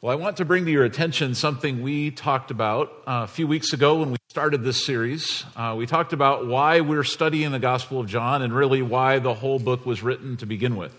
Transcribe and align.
Well, 0.00 0.12
I 0.12 0.14
want 0.14 0.36
to 0.36 0.44
bring 0.44 0.64
to 0.64 0.70
your 0.70 0.84
attention 0.84 1.34
something 1.34 1.82
we 1.82 2.12
talked 2.12 2.52
about 2.52 2.92
uh, 3.04 3.24
a 3.24 3.26
few 3.26 3.48
weeks 3.48 3.72
ago 3.72 3.98
when 3.98 4.12
we 4.12 4.16
started 4.28 4.62
this 4.62 4.86
series. 4.86 5.44
Uh, 5.56 5.74
we 5.76 5.86
talked 5.86 6.12
about 6.12 6.46
why 6.46 6.82
we're 6.82 7.02
studying 7.02 7.50
the 7.50 7.58
Gospel 7.58 7.98
of 7.98 8.06
John 8.06 8.42
and 8.42 8.54
really 8.54 8.80
why 8.80 9.18
the 9.18 9.34
whole 9.34 9.58
book 9.58 9.84
was 9.84 10.00
written 10.00 10.36
to 10.36 10.46
begin 10.46 10.76
with. 10.76 10.94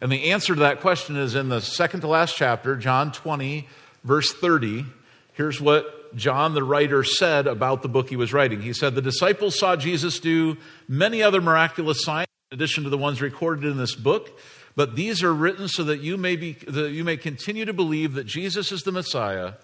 And 0.00 0.10
the 0.10 0.32
answer 0.32 0.54
to 0.56 0.60
that 0.62 0.80
question 0.80 1.16
is 1.16 1.36
in 1.36 1.50
the 1.50 1.60
second 1.60 2.00
to 2.00 2.08
last 2.08 2.36
chapter, 2.36 2.74
John 2.74 3.12
20, 3.12 3.68
verse 4.02 4.32
30. 4.32 4.86
Here's 5.34 5.60
what 5.60 6.16
John, 6.16 6.54
the 6.54 6.64
writer, 6.64 7.04
said 7.04 7.46
about 7.46 7.82
the 7.82 7.88
book 7.88 8.08
he 8.08 8.16
was 8.16 8.32
writing. 8.32 8.60
He 8.60 8.72
said, 8.72 8.96
The 8.96 9.02
disciples 9.02 9.56
saw 9.56 9.76
Jesus 9.76 10.18
do 10.18 10.56
many 10.88 11.22
other 11.22 11.40
miraculous 11.40 12.02
signs 12.02 12.26
in 12.50 12.56
addition 12.56 12.82
to 12.82 12.90
the 12.90 12.98
ones 12.98 13.22
recorded 13.22 13.70
in 13.70 13.76
this 13.76 13.94
book. 13.94 14.36
But 14.74 14.96
these 14.96 15.22
are 15.22 15.34
written 15.34 15.68
so 15.68 15.84
that 15.84 16.00
you 16.00 16.16
may, 16.16 16.36
be, 16.36 16.52
that 16.52 16.92
you 16.92 17.04
may 17.04 17.16
continue 17.16 17.64
to 17.64 17.72
believe 17.72 18.14
that 18.14 18.24
Jesus 18.24 18.72
is 18.72 18.82
the 18.82 18.92
Messiah, 18.92 19.54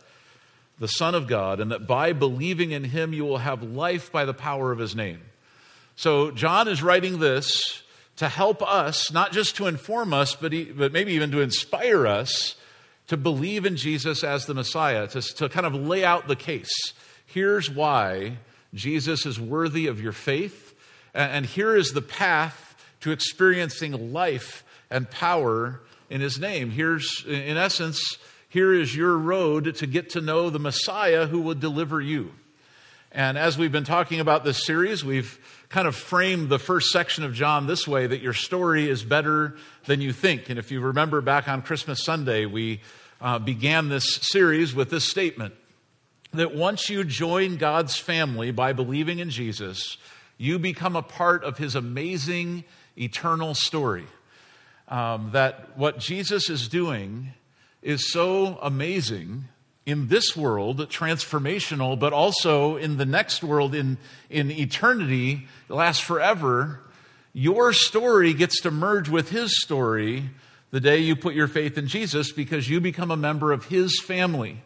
the 0.79 0.89
Son 0.89 1.15
of 1.15 1.27
God, 1.27 1.61
and 1.61 1.73
that 1.73 1.87
by 1.87 2.13
believing 2.13 2.73
in 2.73 2.85
him 2.85 3.13
you 3.13 3.25
will 3.25 3.39
have 3.39 3.63
life 3.63 4.13
by 4.13 4.25
the 4.25 4.35
power 4.35 4.71
of 4.71 4.79
his 4.79 4.95
name. 4.95 5.21
So, 5.97 6.31
John 6.31 6.69
is 6.69 6.83
writing 6.83 7.19
this 7.19 7.83
to 8.17 8.29
help 8.29 8.63
us, 8.63 9.11
not 9.11 9.33
just 9.33 9.57
to 9.57 9.67
inform 9.67 10.13
us, 10.13 10.35
but, 10.35 10.53
he, 10.53 10.65
but 10.65 10.93
maybe 10.93 11.13
even 11.15 11.31
to 11.33 11.41
inspire 11.41 12.07
us 12.07 12.57
to 13.09 13.17
believe 13.17 13.65
in 13.65 13.77
Jesus 13.77 14.23
as 14.23 14.47
the 14.47 14.55
Messiah, 14.55 15.07
to, 15.09 15.23
to 15.23 15.49
kind 15.49 15.67
of 15.67 15.75
lay 15.75 16.05
out 16.05 16.29
the 16.29 16.37
case. 16.37 16.71
Here's 17.27 17.71
why 17.71 18.39
Jesus 18.75 19.25
is 19.25 19.41
worthy 19.41 19.87
of 19.87 20.01
your 20.01 20.13
faith, 20.13 20.75
and, 21.15 21.33
and 21.33 21.47
here 21.47 21.75
is 21.75 21.93
the 21.93 22.03
path 22.03 22.77
to 23.01 23.11
experiencing 23.11 24.13
life 24.13 24.65
and 24.91 25.11
power 25.11 25.81
in 26.11 26.21
his 26.21 26.39
name. 26.39 26.71
Here's, 26.71 27.25
in 27.27 27.57
essence, 27.57 28.19
here 28.49 28.73
is 28.73 28.95
your 28.95 29.17
road 29.17 29.75
to 29.77 29.87
get 29.87 30.11
to 30.11 30.21
know 30.21 30.51
the 30.51 30.59
Messiah 30.59 31.27
who 31.27 31.41
will 31.41 31.55
deliver 31.55 32.01
you. 32.01 32.33
And 33.13 33.39
as 33.39 33.57
we've 33.57 33.73
been 33.73 33.85
talking 33.85 34.21
about 34.21 34.45
this 34.45 34.65
series, 34.65 35.05
we've 35.05 35.39
kind 35.71 35.89
of 35.89 35.97
framed 35.97 36.49
the 36.49 36.59
first 36.59 36.91
section 36.91 37.25
of 37.25 37.33
John 37.35 37.67
this 37.67 37.89
way 37.89 38.07
that 38.07 38.21
your 38.21 38.35
story 38.35 38.89
is 38.89 39.03
better 39.03 39.57
than 39.87 40.01
you 40.01 40.13
think. 40.13 40.51
And 40.51 40.59
if 40.59 40.71
you 40.71 40.81
remember 40.81 41.21
back 41.21 41.49
on 41.49 41.63
Christmas 41.63 42.05
Sunday, 42.05 42.45
we 42.47 42.81
uh, 43.21 43.39
began 43.39 43.89
this 43.89 44.19
series 44.23 44.75
with 44.75 44.91
this 44.91 45.05
statement 45.05 45.55
that 46.33 46.55
once 46.55 46.91
you 46.91 47.05
join 47.05 47.57
God's 47.57 47.97
family 47.97 48.51
by 48.51 48.75
believing 48.75 49.19
in 49.19 49.31
Jesus, 49.31 49.97
you 50.37 50.59
become 50.59 50.95
a 50.95 51.03
part 51.03 51.45
of 51.45 51.57
his 51.57 51.75
amazing 51.75 52.65
eternal 52.97 53.55
story 53.55 54.07
um, 54.89 55.31
that 55.33 55.77
what 55.77 55.99
Jesus 55.99 56.51
is 56.51 56.69
doing 56.69 57.33
is 57.83 58.11
so 58.11 58.59
amazing 58.63 59.45
in 59.87 60.09
this 60.09 60.37
world, 60.37 60.89
transformational, 60.91 61.99
but 61.99 62.13
also 62.13 62.77
in 62.77 62.99
the 62.99 63.07
next 63.07 63.43
world, 63.43 63.75
in, 63.75 63.97
in 64.29 64.51
eternity, 64.51 65.47
lasts 65.69 66.03
forever. 66.03 66.81
Your 67.33 67.73
story 67.73 68.35
gets 68.35 68.61
to 68.63 68.71
merge 68.71 69.09
with 69.09 69.31
his 69.31 69.61
story 69.63 70.31
the 70.71 70.81
day 70.81 70.99
you 70.99 71.17
put 71.17 71.35
your 71.35 71.49
faith 71.49 71.79
in 71.79 71.87
Jesus 71.87 72.33
because 72.33 72.69
you 72.69 72.81
become 72.81 73.11
a 73.11 73.17
member 73.17 73.53
of 73.53 73.67
his 73.67 73.99
family. 74.01 74.63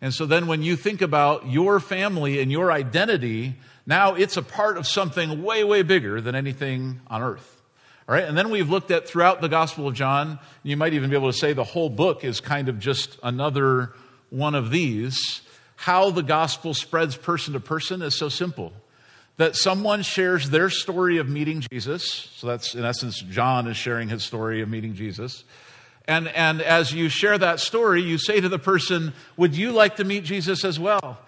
And 0.00 0.12
so 0.12 0.26
then 0.26 0.46
when 0.46 0.62
you 0.62 0.76
think 0.76 1.02
about 1.02 1.46
your 1.46 1.78
family 1.78 2.40
and 2.40 2.50
your 2.50 2.72
identity, 2.72 3.56
now 3.86 4.14
it's 4.14 4.36
a 4.36 4.42
part 4.42 4.76
of 4.76 4.86
something 4.86 5.42
way, 5.42 5.64
way 5.64 5.82
bigger 5.82 6.20
than 6.20 6.34
anything 6.34 7.00
on 7.08 7.22
earth. 7.22 7.61
All 8.12 8.18
right, 8.18 8.28
and 8.28 8.36
then 8.36 8.50
we've 8.50 8.68
looked 8.68 8.90
at 8.90 9.08
throughout 9.08 9.40
the 9.40 9.48
Gospel 9.48 9.88
of 9.88 9.94
John, 9.94 10.38
you 10.62 10.76
might 10.76 10.92
even 10.92 11.08
be 11.08 11.16
able 11.16 11.32
to 11.32 11.38
say 11.38 11.54
the 11.54 11.64
whole 11.64 11.88
book 11.88 12.24
is 12.24 12.42
kind 12.42 12.68
of 12.68 12.78
just 12.78 13.18
another 13.22 13.94
one 14.28 14.54
of 14.54 14.68
these. 14.68 15.40
How 15.76 16.10
the 16.10 16.22
gospel 16.22 16.74
spreads 16.74 17.16
person 17.16 17.54
to 17.54 17.60
person 17.60 18.02
is 18.02 18.14
so 18.14 18.28
simple 18.28 18.74
that 19.38 19.56
someone 19.56 20.02
shares 20.02 20.50
their 20.50 20.68
story 20.68 21.16
of 21.16 21.30
meeting 21.30 21.64
Jesus. 21.72 22.28
So 22.36 22.48
that's, 22.48 22.74
in 22.74 22.84
essence, 22.84 23.18
John 23.18 23.66
is 23.66 23.78
sharing 23.78 24.10
his 24.10 24.22
story 24.22 24.60
of 24.60 24.68
meeting 24.68 24.92
Jesus. 24.92 25.44
And, 26.06 26.28
and 26.28 26.60
as 26.60 26.92
you 26.92 27.08
share 27.08 27.38
that 27.38 27.60
story, 27.60 28.02
you 28.02 28.18
say 28.18 28.42
to 28.42 28.48
the 28.50 28.58
person, 28.58 29.14
Would 29.38 29.56
you 29.56 29.72
like 29.72 29.96
to 29.96 30.04
meet 30.04 30.24
Jesus 30.24 30.66
as 30.66 30.78
well? 30.78 31.18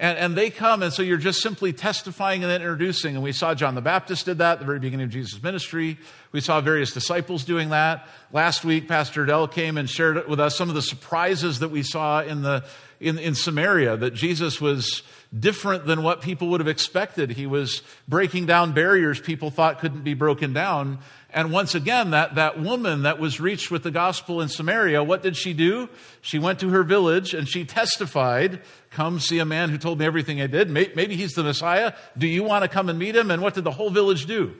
And, 0.00 0.16
and 0.16 0.34
they 0.34 0.48
come, 0.48 0.82
and 0.82 0.94
so 0.94 1.02
you're 1.02 1.18
just 1.18 1.42
simply 1.42 1.74
testifying 1.74 2.42
and 2.42 2.50
then 2.50 2.62
introducing. 2.62 3.16
And 3.16 3.22
we 3.22 3.32
saw 3.32 3.54
John 3.54 3.74
the 3.74 3.82
Baptist 3.82 4.24
did 4.24 4.38
that 4.38 4.52
at 4.52 4.58
the 4.60 4.64
very 4.64 4.78
beginning 4.78 5.04
of 5.04 5.10
Jesus' 5.10 5.42
ministry. 5.42 5.98
We 6.32 6.40
saw 6.40 6.62
various 6.62 6.94
disciples 6.94 7.44
doing 7.44 7.68
that. 7.68 8.08
Last 8.32 8.64
week, 8.64 8.88
Pastor 8.88 9.26
Dell 9.26 9.46
came 9.46 9.76
and 9.76 9.90
shared 9.90 10.26
with 10.26 10.40
us 10.40 10.56
some 10.56 10.70
of 10.70 10.74
the 10.74 10.80
surprises 10.80 11.58
that 11.58 11.70
we 11.70 11.82
saw 11.82 12.22
in, 12.22 12.40
the, 12.40 12.64
in, 12.98 13.18
in 13.18 13.34
Samaria, 13.34 13.98
that 13.98 14.14
Jesus 14.14 14.58
was 14.58 15.02
different 15.38 15.84
than 15.84 16.02
what 16.02 16.22
people 16.22 16.48
would 16.48 16.60
have 16.60 16.68
expected. 16.68 17.32
He 17.32 17.46
was 17.46 17.82
breaking 18.08 18.46
down 18.46 18.72
barriers 18.72 19.20
people 19.20 19.50
thought 19.50 19.80
couldn't 19.80 20.02
be 20.02 20.14
broken 20.14 20.54
down. 20.54 21.00
And 21.32 21.52
once 21.52 21.74
again, 21.74 22.10
that, 22.10 22.34
that 22.34 22.60
woman 22.60 23.02
that 23.02 23.18
was 23.18 23.40
reached 23.40 23.70
with 23.70 23.82
the 23.82 23.90
gospel 23.90 24.40
in 24.40 24.48
Samaria, 24.48 25.02
what 25.04 25.22
did 25.22 25.36
she 25.36 25.52
do? 25.52 25.88
She 26.20 26.38
went 26.38 26.58
to 26.60 26.70
her 26.70 26.82
village 26.82 27.34
and 27.34 27.48
she 27.48 27.64
testified, 27.64 28.60
Come 28.90 29.20
see 29.20 29.38
a 29.38 29.44
man 29.44 29.70
who 29.70 29.78
told 29.78 30.00
me 30.00 30.06
everything 30.06 30.40
I 30.40 30.48
did. 30.48 30.68
Maybe 30.68 31.14
he's 31.14 31.34
the 31.34 31.44
Messiah. 31.44 31.92
Do 32.18 32.26
you 32.26 32.42
want 32.42 32.64
to 32.64 32.68
come 32.68 32.88
and 32.88 32.98
meet 32.98 33.14
him? 33.14 33.30
And 33.30 33.40
what 33.40 33.54
did 33.54 33.64
the 33.64 33.70
whole 33.70 33.90
village 33.90 34.26
do? 34.26 34.56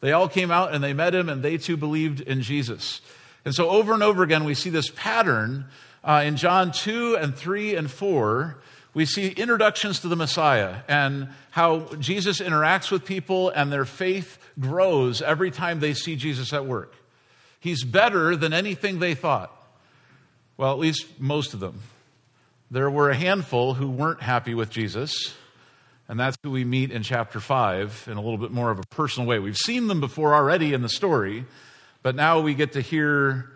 They 0.00 0.12
all 0.12 0.28
came 0.28 0.50
out 0.50 0.74
and 0.74 0.84
they 0.84 0.92
met 0.92 1.14
him 1.14 1.28
and 1.28 1.42
they 1.42 1.56
too 1.56 1.76
believed 1.76 2.20
in 2.20 2.42
Jesus. 2.42 3.00
And 3.44 3.54
so 3.54 3.68
over 3.70 3.92
and 3.92 4.02
over 4.02 4.22
again, 4.22 4.44
we 4.44 4.54
see 4.54 4.70
this 4.70 4.90
pattern 4.90 5.66
uh, 6.04 6.22
in 6.24 6.36
John 6.36 6.72
2 6.72 7.16
and 7.16 7.34
3 7.34 7.74
and 7.74 7.90
4 7.90 8.60
we 8.94 9.04
see 9.04 9.28
introductions 9.28 10.00
to 10.00 10.08
the 10.08 10.16
Messiah 10.16 10.76
and 10.88 11.28
how 11.50 11.80
Jesus 11.98 12.40
interacts 12.40 12.90
with 12.90 13.04
people 13.04 13.50
and 13.50 13.72
their 13.72 13.84
faith 13.84 14.38
grows 14.58 15.20
every 15.20 15.50
time 15.50 15.80
they 15.80 15.94
see 15.94 16.14
Jesus 16.16 16.52
at 16.52 16.64
work. 16.64 16.94
He's 17.58 17.82
better 17.82 18.36
than 18.36 18.52
anything 18.52 19.00
they 19.00 19.14
thought. 19.14 19.50
Well, 20.56 20.72
at 20.72 20.78
least 20.78 21.06
most 21.18 21.54
of 21.54 21.60
them. 21.60 21.82
There 22.70 22.88
were 22.88 23.10
a 23.10 23.16
handful 23.16 23.74
who 23.74 23.90
weren't 23.90 24.22
happy 24.22 24.54
with 24.54 24.70
Jesus, 24.70 25.34
and 26.08 26.18
that's 26.18 26.36
who 26.42 26.50
we 26.50 26.64
meet 26.64 26.92
in 26.92 27.02
chapter 27.02 27.40
5 27.40 28.08
in 28.10 28.16
a 28.16 28.20
little 28.20 28.38
bit 28.38 28.52
more 28.52 28.70
of 28.70 28.78
a 28.78 28.82
personal 28.82 29.28
way. 29.28 29.38
We've 29.38 29.56
seen 29.56 29.88
them 29.88 30.00
before 30.00 30.34
already 30.34 30.72
in 30.72 30.82
the 30.82 30.88
story, 30.88 31.44
but 32.02 32.14
now 32.14 32.40
we 32.40 32.54
get 32.54 32.72
to 32.72 32.80
hear 32.80 33.50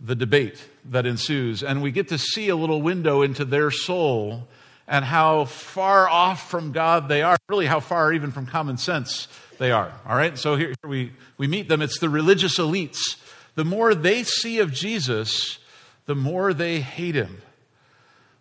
the 0.00 0.14
debate 0.14 0.62
that 0.84 1.06
ensues, 1.06 1.62
and 1.62 1.82
we 1.82 1.90
get 1.90 2.08
to 2.08 2.18
see 2.18 2.48
a 2.48 2.56
little 2.56 2.80
window 2.82 3.22
into 3.22 3.44
their 3.44 3.70
soul 3.70 4.48
and 4.86 5.04
how 5.04 5.44
far 5.44 6.08
off 6.08 6.50
from 6.50 6.72
God 6.72 7.08
they 7.08 7.22
are, 7.22 7.36
really, 7.48 7.66
how 7.66 7.80
far 7.80 8.12
even 8.12 8.30
from 8.30 8.46
common 8.46 8.78
sense 8.78 9.28
they 9.58 9.70
are. 9.70 9.92
All 10.06 10.16
right, 10.16 10.38
so 10.38 10.56
here 10.56 10.74
we, 10.82 11.12
we 11.36 11.46
meet 11.46 11.68
them. 11.68 11.82
It's 11.82 11.98
the 11.98 12.08
religious 12.08 12.58
elites. 12.58 13.16
The 13.54 13.64
more 13.64 13.94
they 13.94 14.22
see 14.22 14.60
of 14.60 14.72
Jesus, 14.72 15.58
the 16.06 16.14
more 16.14 16.54
they 16.54 16.80
hate 16.80 17.14
him. 17.14 17.42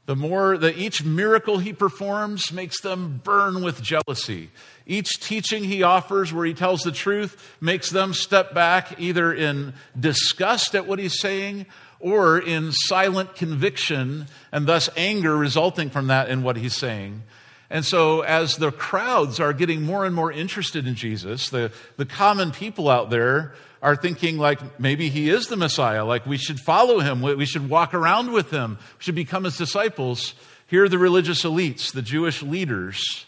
The 0.08 0.16
more 0.16 0.58
that 0.58 0.78
each 0.78 1.04
miracle 1.04 1.58
he 1.58 1.74
performs 1.74 2.54
makes 2.54 2.80
them 2.80 3.20
burn 3.26 3.62
with 3.62 3.84
jealousy. 3.84 4.50
Each 4.86 5.20
teaching 5.20 5.66
he 5.66 5.84
offers 5.84 6.32
where 6.32 6.46
he 6.46 6.54
tells 6.54 6.82
the 6.82 6.94
truth 6.94 7.56
makes 7.60 7.90
them 7.90 8.14
step 8.14 8.54
back 8.54 9.02
either 9.02 9.34
in 9.34 9.74
disgust 10.00 10.76
at 10.76 10.88
what 10.88 10.98
he's 10.98 11.20
saying 11.20 11.66
or 12.00 12.40
in 12.40 12.72
silent 12.72 13.36
conviction 13.36 14.28
and 14.54 14.66
thus 14.66 14.90
anger 14.96 15.36
resulting 15.36 15.90
from 15.90 16.08
that 16.08 16.30
in 16.30 16.42
what 16.42 16.56
he's 16.56 16.76
saying. 16.76 17.24
And 17.70 17.84
so, 17.84 18.22
as 18.22 18.56
the 18.56 18.72
crowds 18.72 19.42
are 19.42 19.52
getting 19.52 19.82
more 19.82 20.06
and 20.06 20.16
more 20.16 20.32
interested 20.32 20.88
in 20.88 20.96
Jesus, 20.96 21.50
the, 21.50 21.74
the 21.98 22.06
common 22.06 22.52
people 22.52 22.88
out 22.88 23.10
there 23.10 23.56
are 23.82 23.96
thinking, 23.96 24.38
like, 24.38 24.80
maybe 24.80 25.10
he 25.10 25.30
is 25.30 25.48
the 25.48 25.58
Messiah, 25.58 26.06
like, 26.06 26.26
we 26.26 26.38
should 26.38 26.60
follow 26.60 27.00
him, 27.00 27.22
we 27.22 27.46
should 27.46 27.70
walk 27.70 27.94
around 27.94 28.32
with 28.32 28.52
him, 28.52 28.78
we 28.80 29.04
should 29.04 29.16
become 29.16 29.44
his 29.44 29.58
disciples. 29.58 30.34
Here 30.68 30.86
are 30.86 30.90
the 30.90 30.98
religious 30.98 31.44
elites, 31.44 31.94
the 31.94 32.02
Jewish 32.02 32.42
leaders 32.44 33.26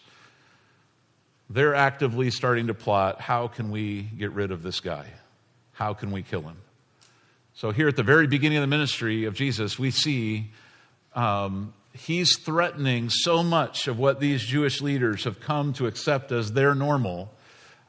they're 1.49 1.75
actively 1.75 2.29
starting 2.29 2.67
to 2.67 2.73
plot 2.73 3.19
how 3.19 3.47
can 3.47 3.71
we 3.71 4.03
get 4.03 4.31
rid 4.31 4.51
of 4.51 4.61
this 4.61 4.79
guy? 4.79 5.07
How 5.73 5.93
can 5.93 6.11
we 6.11 6.21
kill 6.21 6.41
him? 6.41 6.57
So, 7.55 7.71
here 7.71 7.87
at 7.87 7.95
the 7.95 8.03
very 8.03 8.27
beginning 8.27 8.59
of 8.59 8.61
the 8.61 8.67
ministry 8.67 9.25
of 9.25 9.33
Jesus, 9.33 9.79
we 9.79 9.91
see 9.91 10.51
um, 11.15 11.73
he's 11.93 12.37
threatening 12.39 13.09
so 13.09 13.43
much 13.43 13.87
of 13.87 13.97
what 13.97 14.19
these 14.19 14.43
Jewish 14.43 14.81
leaders 14.81 15.23
have 15.23 15.39
come 15.39 15.73
to 15.73 15.87
accept 15.87 16.31
as 16.31 16.53
their 16.53 16.75
normal 16.75 17.31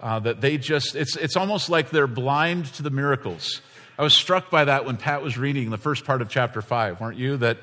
uh, 0.00 0.18
that 0.20 0.40
they 0.40 0.58
just, 0.58 0.96
it's, 0.96 1.16
it's 1.16 1.36
almost 1.36 1.68
like 1.68 1.90
they're 1.90 2.06
blind 2.06 2.66
to 2.74 2.82
the 2.82 2.90
miracles. 2.90 3.60
I 3.98 4.02
was 4.02 4.14
struck 4.14 4.50
by 4.50 4.64
that 4.64 4.84
when 4.84 4.96
Pat 4.96 5.22
was 5.22 5.36
reading 5.36 5.70
the 5.70 5.78
first 5.78 6.04
part 6.04 6.22
of 6.22 6.28
chapter 6.28 6.62
5, 6.62 7.00
weren't 7.00 7.18
you? 7.18 7.36
That, 7.36 7.58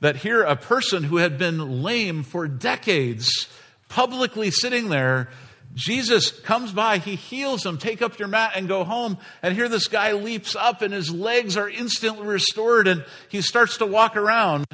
that 0.00 0.16
here, 0.16 0.42
a 0.42 0.56
person 0.56 1.02
who 1.02 1.18
had 1.18 1.38
been 1.38 1.82
lame 1.82 2.22
for 2.22 2.48
decades 2.48 3.48
publicly 3.88 4.50
sitting 4.50 4.88
there 4.88 5.28
Jesus 5.74 6.30
comes 6.30 6.72
by, 6.72 6.98
he 6.98 7.16
heals 7.16 7.62
them, 7.62 7.78
take 7.78 8.00
up 8.00 8.18
your 8.18 8.28
mat 8.28 8.52
and 8.54 8.68
go 8.68 8.84
home. 8.84 9.18
And 9.42 9.54
here 9.54 9.68
this 9.68 9.88
guy 9.88 10.12
leaps 10.12 10.54
up 10.54 10.82
and 10.82 10.94
his 10.94 11.10
legs 11.10 11.56
are 11.56 11.68
instantly 11.68 12.26
restored 12.26 12.86
and 12.86 13.04
he 13.28 13.40
starts 13.40 13.78
to 13.78 13.86
walk 13.86 14.16
around. 14.16 14.66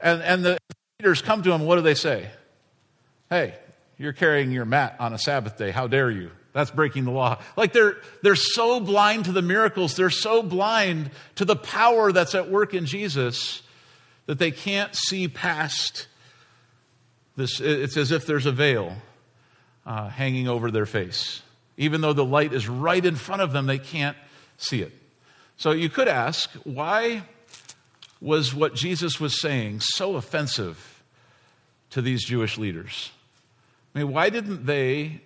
And, 0.00 0.22
and 0.22 0.44
the 0.44 0.58
leaders 0.98 1.22
come 1.22 1.42
to 1.42 1.52
him. 1.52 1.62
What 1.62 1.76
do 1.76 1.82
they 1.82 1.94
say? 1.94 2.30
Hey, 3.28 3.54
you're 3.96 4.12
carrying 4.12 4.50
your 4.50 4.64
mat 4.64 4.96
on 4.98 5.12
a 5.12 5.18
Sabbath 5.18 5.56
day. 5.56 5.70
How 5.70 5.86
dare 5.86 6.10
you? 6.10 6.32
That's 6.52 6.70
breaking 6.70 7.04
the 7.04 7.12
law. 7.12 7.40
Like 7.56 7.72
they're, 7.72 7.96
they're 8.22 8.34
so 8.34 8.80
blind 8.80 9.26
to 9.26 9.32
the 9.32 9.42
miracles, 9.42 9.94
they're 9.94 10.10
so 10.10 10.42
blind 10.42 11.10
to 11.36 11.44
the 11.44 11.56
power 11.56 12.12
that's 12.12 12.34
at 12.34 12.50
work 12.50 12.74
in 12.74 12.86
Jesus 12.86 13.62
that 14.26 14.38
they 14.38 14.50
can't 14.50 14.94
see 14.94 15.28
past 15.28 16.06
this. 17.36 17.60
It's 17.60 17.96
as 17.96 18.10
if 18.10 18.26
there's 18.26 18.46
a 18.46 18.52
veil 18.52 18.96
uh, 19.86 20.08
hanging 20.08 20.48
over 20.48 20.70
their 20.70 20.86
face. 20.86 21.42
Even 21.76 22.00
though 22.00 22.12
the 22.12 22.24
light 22.24 22.52
is 22.52 22.68
right 22.68 23.04
in 23.04 23.16
front 23.16 23.42
of 23.42 23.52
them, 23.52 23.66
they 23.66 23.78
can't 23.78 24.16
see 24.58 24.82
it. 24.82 24.92
So 25.56 25.72
you 25.72 25.88
could 25.88 26.08
ask, 26.08 26.50
why 26.64 27.22
was 28.20 28.54
what 28.54 28.74
Jesus 28.74 29.18
was 29.18 29.40
saying 29.40 29.80
so 29.80 30.16
offensive 30.16 31.02
to 31.90 32.02
these 32.02 32.24
Jewish 32.24 32.58
leaders? 32.58 33.10
I 33.94 34.00
mean, 34.00 34.12
why 34.12 34.30
didn't 34.30 34.66
they 34.66 35.22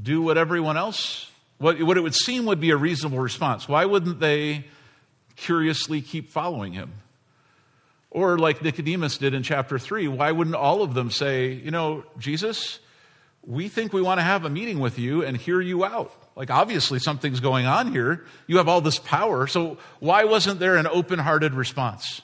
do 0.00 0.22
what 0.22 0.38
everyone 0.38 0.76
else, 0.76 1.30
what, 1.58 1.80
what 1.82 1.96
it 1.96 2.00
would 2.00 2.14
seem 2.14 2.46
would 2.46 2.60
be 2.60 2.70
a 2.70 2.76
reasonable 2.76 3.18
response? 3.18 3.68
Why 3.68 3.84
wouldn't 3.84 4.20
they 4.20 4.66
curiously 5.36 6.00
keep 6.00 6.30
following 6.30 6.72
him? 6.72 6.92
Or, 8.10 8.38
like 8.38 8.62
Nicodemus 8.62 9.18
did 9.18 9.34
in 9.34 9.42
chapter 9.42 9.78
3, 9.78 10.08
why 10.08 10.32
wouldn't 10.32 10.56
all 10.56 10.82
of 10.82 10.94
them 10.94 11.10
say, 11.10 11.52
you 11.52 11.70
know, 11.70 12.04
Jesus, 12.18 12.78
we 13.44 13.68
think 13.68 13.92
we 13.92 14.00
want 14.00 14.18
to 14.18 14.24
have 14.24 14.44
a 14.44 14.50
meeting 14.50 14.78
with 14.78 14.98
you 14.98 15.24
and 15.24 15.36
hear 15.36 15.60
you 15.60 15.84
out? 15.84 16.12
Like, 16.34 16.50
obviously, 16.50 17.00
something's 17.00 17.40
going 17.40 17.66
on 17.66 17.92
here. 17.92 18.24
You 18.46 18.56
have 18.58 18.68
all 18.68 18.80
this 18.80 18.98
power. 18.98 19.46
So, 19.46 19.76
why 20.00 20.24
wasn't 20.24 20.58
there 20.58 20.76
an 20.76 20.86
open 20.86 21.18
hearted 21.18 21.52
response? 21.52 22.22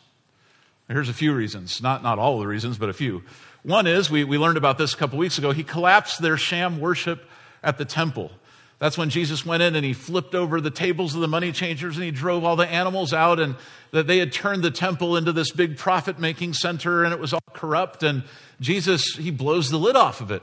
Here's 0.88 1.08
a 1.08 1.14
few 1.14 1.34
reasons. 1.34 1.82
Not, 1.82 2.02
not 2.02 2.18
all 2.18 2.38
the 2.38 2.46
reasons, 2.46 2.78
but 2.78 2.88
a 2.88 2.92
few. 2.92 3.22
One 3.62 3.86
is, 3.86 4.10
we, 4.10 4.24
we 4.24 4.38
learned 4.38 4.58
about 4.58 4.78
this 4.78 4.94
a 4.94 4.96
couple 4.96 5.18
weeks 5.18 5.38
ago, 5.38 5.50
he 5.50 5.64
collapsed 5.64 6.20
their 6.20 6.36
sham 6.36 6.80
worship 6.80 7.28
at 7.64 7.78
the 7.78 7.84
temple. 7.84 8.30
That's 8.78 8.98
when 8.98 9.08
Jesus 9.08 9.46
went 9.46 9.62
in 9.62 9.76
and 9.76 9.84
he 9.84 9.92
flipped 9.92 10.34
over 10.34 10.60
the 10.60 10.70
tables 10.70 11.14
of 11.14 11.20
the 11.20 11.28
money 11.28 11.52
changers 11.52 11.96
and 11.96 12.04
he 12.04 12.10
drove 12.10 12.44
all 12.44 12.56
the 12.56 12.66
animals 12.66 13.12
out 13.12 13.40
and 13.40 13.56
that 13.92 14.06
they 14.06 14.18
had 14.18 14.32
turned 14.32 14.62
the 14.62 14.70
temple 14.70 15.16
into 15.16 15.32
this 15.32 15.52
big 15.52 15.78
profit 15.78 16.18
making 16.18 16.54
center 16.54 17.04
and 17.04 17.14
it 17.14 17.20
was 17.20 17.32
all 17.32 17.42
corrupt. 17.52 18.02
And 18.02 18.24
Jesus, 18.60 19.16
he 19.16 19.30
blows 19.30 19.70
the 19.70 19.78
lid 19.78 19.96
off 19.96 20.20
of 20.20 20.30
it. 20.30 20.42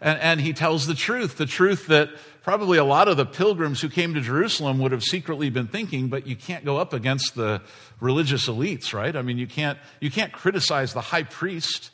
And, 0.00 0.20
and 0.20 0.40
he 0.40 0.52
tells 0.52 0.86
the 0.86 0.94
truth, 0.94 1.38
the 1.38 1.46
truth 1.46 1.86
that 1.86 2.10
probably 2.42 2.76
a 2.76 2.84
lot 2.84 3.08
of 3.08 3.16
the 3.16 3.24
pilgrims 3.24 3.80
who 3.80 3.88
came 3.88 4.14
to 4.14 4.20
Jerusalem 4.20 4.78
would 4.80 4.92
have 4.92 5.02
secretly 5.02 5.48
been 5.48 5.68
thinking, 5.68 6.08
but 6.08 6.26
you 6.26 6.36
can't 6.36 6.64
go 6.64 6.76
up 6.76 6.92
against 6.92 7.34
the 7.34 7.62
religious 8.00 8.48
elites, 8.48 8.92
right? 8.92 9.14
I 9.14 9.22
mean, 9.22 9.38
you 9.38 9.46
can't, 9.46 9.78
you 10.00 10.10
can't 10.10 10.32
criticize 10.32 10.92
the 10.92 11.00
high 11.00 11.22
priest 11.22 11.90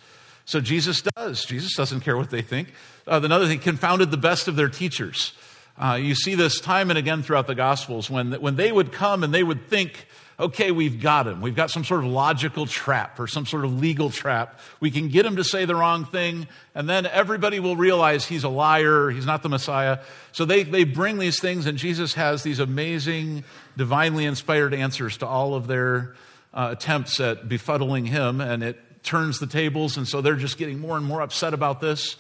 so 0.48 0.62
Jesus 0.62 1.02
does. 1.02 1.44
Jesus 1.44 1.74
doesn't 1.74 2.00
care 2.00 2.16
what 2.16 2.30
they 2.30 2.40
think. 2.40 2.72
Uh, 3.06 3.20
another 3.22 3.46
thing, 3.46 3.58
confounded 3.58 4.10
the 4.10 4.16
best 4.16 4.48
of 4.48 4.56
their 4.56 4.70
teachers. 4.70 5.34
Uh, 5.76 5.98
you 6.00 6.14
see 6.14 6.34
this 6.36 6.58
time 6.58 6.88
and 6.88 6.98
again 6.98 7.22
throughout 7.22 7.46
the 7.46 7.54
Gospels 7.54 8.08
when, 8.08 8.32
when 8.32 8.56
they 8.56 8.72
would 8.72 8.90
come 8.90 9.22
and 9.22 9.34
they 9.34 9.42
would 9.42 9.68
think, 9.68 10.06
okay, 10.40 10.70
we've 10.70 11.02
got 11.02 11.26
him. 11.26 11.42
We've 11.42 11.54
got 11.54 11.70
some 11.70 11.84
sort 11.84 12.02
of 12.02 12.10
logical 12.10 12.64
trap 12.64 13.20
or 13.20 13.26
some 13.26 13.44
sort 13.44 13.66
of 13.66 13.78
legal 13.78 14.08
trap. 14.08 14.58
We 14.80 14.90
can 14.90 15.08
get 15.08 15.26
him 15.26 15.36
to 15.36 15.44
say 15.44 15.66
the 15.66 15.74
wrong 15.74 16.06
thing, 16.06 16.48
and 16.74 16.88
then 16.88 17.04
everybody 17.04 17.60
will 17.60 17.76
realize 17.76 18.24
he's 18.24 18.44
a 18.44 18.48
liar, 18.48 19.10
he's 19.10 19.26
not 19.26 19.42
the 19.42 19.50
Messiah. 19.50 19.98
So 20.32 20.46
they, 20.46 20.62
they 20.62 20.84
bring 20.84 21.18
these 21.18 21.40
things, 21.42 21.66
and 21.66 21.76
Jesus 21.76 22.14
has 22.14 22.42
these 22.42 22.58
amazing, 22.58 23.44
divinely 23.76 24.24
inspired 24.24 24.72
answers 24.72 25.18
to 25.18 25.26
all 25.26 25.54
of 25.54 25.66
their 25.66 26.14
uh, 26.54 26.68
attempts 26.72 27.20
at 27.20 27.50
befuddling 27.50 28.06
him, 28.08 28.40
and 28.40 28.62
it 28.62 28.80
turns 29.08 29.38
the 29.38 29.46
tables, 29.46 29.96
and 29.96 30.06
so 30.06 30.20
they're 30.20 30.36
just 30.36 30.58
getting 30.58 30.78
more 30.78 30.96
and 30.96 31.04
more 31.04 31.22
upset 31.22 31.54
about 31.54 31.80
this. 31.80 32.16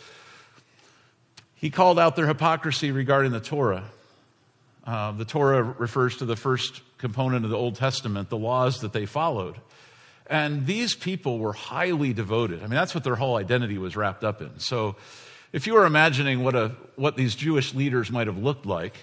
He 1.54 1.68
called 1.68 1.98
out 1.98 2.16
their 2.16 2.26
hypocrisy 2.26 2.92
regarding 2.92 3.30
the 3.30 3.40
Torah. 3.40 3.84
Uh, 4.86 5.12
the 5.12 5.26
Torah 5.26 5.62
refers 5.62 6.16
to 6.16 6.24
the 6.24 6.34
first 6.34 6.80
component 6.96 7.44
of 7.44 7.50
the 7.50 7.58
Old 7.58 7.74
Testament, 7.74 8.30
the 8.30 8.38
laws 8.38 8.80
that 8.80 8.94
they 8.94 9.04
followed. 9.04 9.56
And 10.28 10.64
these 10.64 10.94
people 10.94 11.38
were 11.38 11.52
highly 11.52 12.14
devoted. 12.14 12.60
I 12.60 12.62
mean, 12.62 12.70
that's 12.70 12.94
what 12.94 13.04
their 13.04 13.16
whole 13.16 13.36
identity 13.36 13.76
was 13.76 13.94
wrapped 13.94 14.24
up 14.24 14.40
in. 14.40 14.58
So, 14.58 14.96
if 15.52 15.66
you 15.66 15.74
were 15.74 15.84
imagining 15.84 16.42
what, 16.42 16.54
a, 16.54 16.72
what 16.96 17.16
these 17.16 17.34
Jewish 17.34 17.74
leaders 17.74 18.10
might 18.10 18.26
have 18.28 18.38
looked 18.38 18.64
like, 18.64 18.94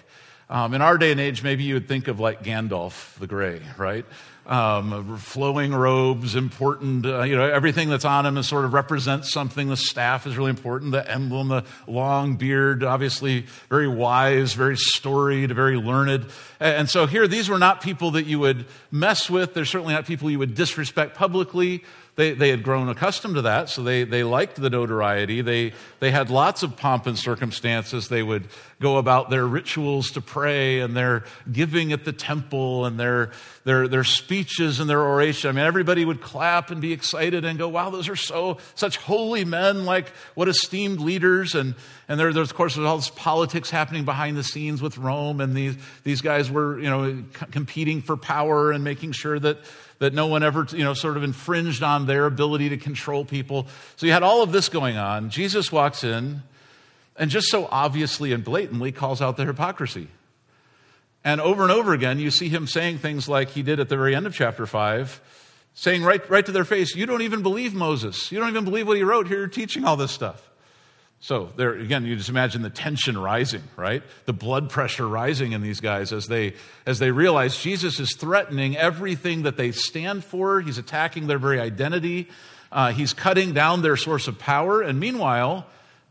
um, 0.48 0.74
in 0.74 0.82
our 0.82 0.98
day 0.98 1.12
and 1.12 1.20
age, 1.20 1.42
maybe 1.42 1.64
you 1.64 1.74
would 1.74 1.88
think 1.88 2.08
of 2.08 2.18
like 2.20 2.42
Gandalf 2.42 3.16
the 3.18 3.26
Grey, 3.26 3.60
right? 3.76 4.06
Um, 4.48 5.16
flowing 5.18 5.74
robes, 5.74 6.36
important, 6.36 7.04
uh, 7.04 7.22
you 7.22 7.34
know, 7.34 7.42
everything 7.42 7.88
that's 7.88 8.04
on 8.04 8.24
him 8.24 8.36
is 8.36 8.46
sort 8.46 8.64
of 8.64 8.74
represents 8.74 9.32
something. 9.32 9.68
The 9.68 9.76
staff 9.76 10.24
is 10.24 10.36
really 10.36 10.50
important, 10.50 10.92
the 10.92 11.10
emblem, 11.10 11.48
the 11.48 11.64
long 11.88 12.36
beard, 12.36 12.84
obviously 12.84 13.46
very 13.68 13.88
wise, 13.88 14.52
very 14.52 14.76
storied, 14.76 15.50
very 15.50 15.76
learned. 15.76 16.26
And 16.60 16.88
so 16.88 17.06
here, 17.06 17.26
these 17.26 17.48
were 17.48 17.58
not 17.58 17.80
people 17.80 18.12
that 18.12 18.26
you 18.26 18.38
would 18.38 18.66
mess 18.92 19.28
with. 19.28 19.52
They're 19.52 19.64
certainly 19.64 19.94
not 19.94 20.06
people 20.06 20.30
you 20.30 20.38
would 20.38 20.54
disrespect 20.54 21.16
publicly. 21.16 21.82
They, 22.16 22.32
they 22.32 22.48
had 22.48 22.62
grown 22.62 22.88
accustomed 22.88 23.34
to 23.34 23.42
that, 23.42 23.68
so 23.68 23.82
they, 23.82 24.04
they 24.04 24.24
liked 24.24 24.56
the 24.56 24.70
notoriety. 24.70 25.42
They, 25.42 25.74
they 26.00 26.10
had 26.10 26.30
lots 26.30 26.62
of 26.62 26.74
pomp 26.74 27.06
and 27.06 27.18
circumstances. 27.18 28.08
They 28.08 28.22
would 28.22 28.48
go 28.80 28.96
about 28.96 29.28
their 29.28 29.46
rituals 29.46 30.10
to 30.12 30.22
pray 30.22 30.80
and 30.80 30.96
their 30.96 31.24
giving 31.52 31.92
at 31.92 32.06
the 32.06 32.12
temple 32.12 32.86
and 32.86 32.98
their, 32.98 33.32
their, 33.64 33.86
their 33.86 34.04
speeches 34.04 34.80
and 34.80 34.88
their 34.88 35.02
oration. 35.02 35.50
I 35.50 35.52
mean, 35.52 35.66
everybody 35.66 36.06
would 36.06 36.22
clap 36.22 36.70
and 36.70 36.80
be 36.80 36.94
excited 36.94 37.44
and 37.44 37.58
go, 37.58 37.68
wow, 37.68 37.90
those 37.90 38.08
are 38.08 38.16
so, 38.16 38.58
such 38.74 38.96
holy 38.96 39.44
men, 39.44 39.84
like 39.84 40.08
what 40.34 40.48
esteemed 40.48 41.00
leaders. 41.00 41.54
And, 41.54 41.74
and 42.08 42.18
there, 42.18 42.32
there's, 42.32 42.50
of 42.50 42.56
course, 42.56 42.76
there's 42.76 42.86
all 42.86 42.96
this 42.96 43.10
politics 43.10 43.68
happening 43.68 44.06
behind 44.06 44.38
the 44.38 44.44
scenes 44.44 44.80
with 44.80 44.96
Rome. 44.96 45.42
And 45.42 45.54
these, 45.54 45.76
these 46.02 46.22
guys 46.22 46.50
were, 46.50 46.78
you 46.78 46.88
know, 46.88 47.24
competing 47.50 48.00
for 48.00 48.16
power 48.16 48.72
and 48.72 48.82
making 48.82 49.12
sure 49.12 49.38
that 49.38 49.58
that 49.98 50.12
no 50.12 50.26
one 50.26 50.42
ever, 50.42 50.66
you 50.70 50.84
know, 50.84 50.94
sort 50.94 51.16
of 51.16 51.22
infringed 51.22 51.82
on 51.82 52.06
their 52.06 52.26
ability 52.26 52.68
to 52.70 52.76
control 52.76 53.24
people. 53.24 53.66
So 53.96 54.06
you 54.06 54.12
had 54.12 54.22
all 54.22 54.42
of 54.42 54.52
this 54.52 54.68
going 54.68 54.96
on. 54.96 55.30
Jesus 55.30 55.72
walks 55.72 56.04
in 56.04 56.42
and 57.16 57.30
just 57.30 57.48
so 57.48 57.66
obviously 57.70 58.32
and 58.32 58.44
blatantly 58.44 58.92
calls 58.92 59.22
out 59.22 59.36
their 59.36 59.46
hypocrisy. 59.46 60.08
And 61.24 61.40
over 61.40 61.62
and 61.62 61.72
over 61.72 61.92
again, 61.92 62.20
you 62.20 62.30
see 62.30 62.48
him 62.48 62.66
saying 62.66 62.98
things 62.98 63.28
like 63.28 63.50
he 63.50 63.62
did 63.62 63.80
at 63.80 63.88
the 63.88 63.96
very 63.96 64.14
end 64.14 64.26
of 64.26 64.34
chapter 64.34 64.66
5, 64.66 65.20
saying 65.74 66.04
right, 66.04 66.28
right 66.30 66.46
to 66.46 66.52
their 66.52 66.64
face, 66.64 66.94
You 66.94 67.06
don't 67.06 67.22
even 67.22 67.42
believe 67.42 67.74
Moses. 67.74 68.30
You 68.30 68.38
don't 68.38 68.48
even 68.48 68.64
believe 68.64 68.86
what 68.86 68.96
he 68.96 69.02
wrote. 69.02 69.26
Here 69.26 69.38
you're 69.38 69.48
teaching 69.48 69.84
all 69.84 69.96
this 69.96 70.12
stuff. 70.12 70.50
So 71.20 71.50
there 71.56 71.72
again, 71.72 72.04
you 72.04 72.14
just 72.16 72.28
imagine 72.28 72.62
the 72.62 72.70
tension 72.70 73.16
rising, 73.18 73.62
right? 73.76 74.02
The 74.26 74.32
blood 74.32 74.70
pressure 74.70 75.08
rising 75.08 75.52
in 75.52 75.62
these 75.62 75.80
guys 75.80 76.12
as 76.12 76.26
they 76.26 76.54
as 76.84 76.98
they 76.98 77.10
realize 77.10 77.56
Jesus 77.58 77.98
is 77.98 78.14
threatening 78.14 78.76
everything 78.76 79.42
that 79.42 79.56
they 79.56 79.72
stand 79.72 80.24
for. 80.24 80.60
He's 80.60 80.78
attacking 80.78 81.26
their 81.26 81.38
very 81.38 81.58
identity. 81.58 82.28
Uh, 82.70 82.92
he's 82.92 83.12
cutting 83.12 83.54
down 83.54 83.82
their 83.82 83.96
source 83.96 84.28
of 84.28 84.38
power. 84.38 84.82
And 84.82 85.00
meanwhile, 85.00 85.66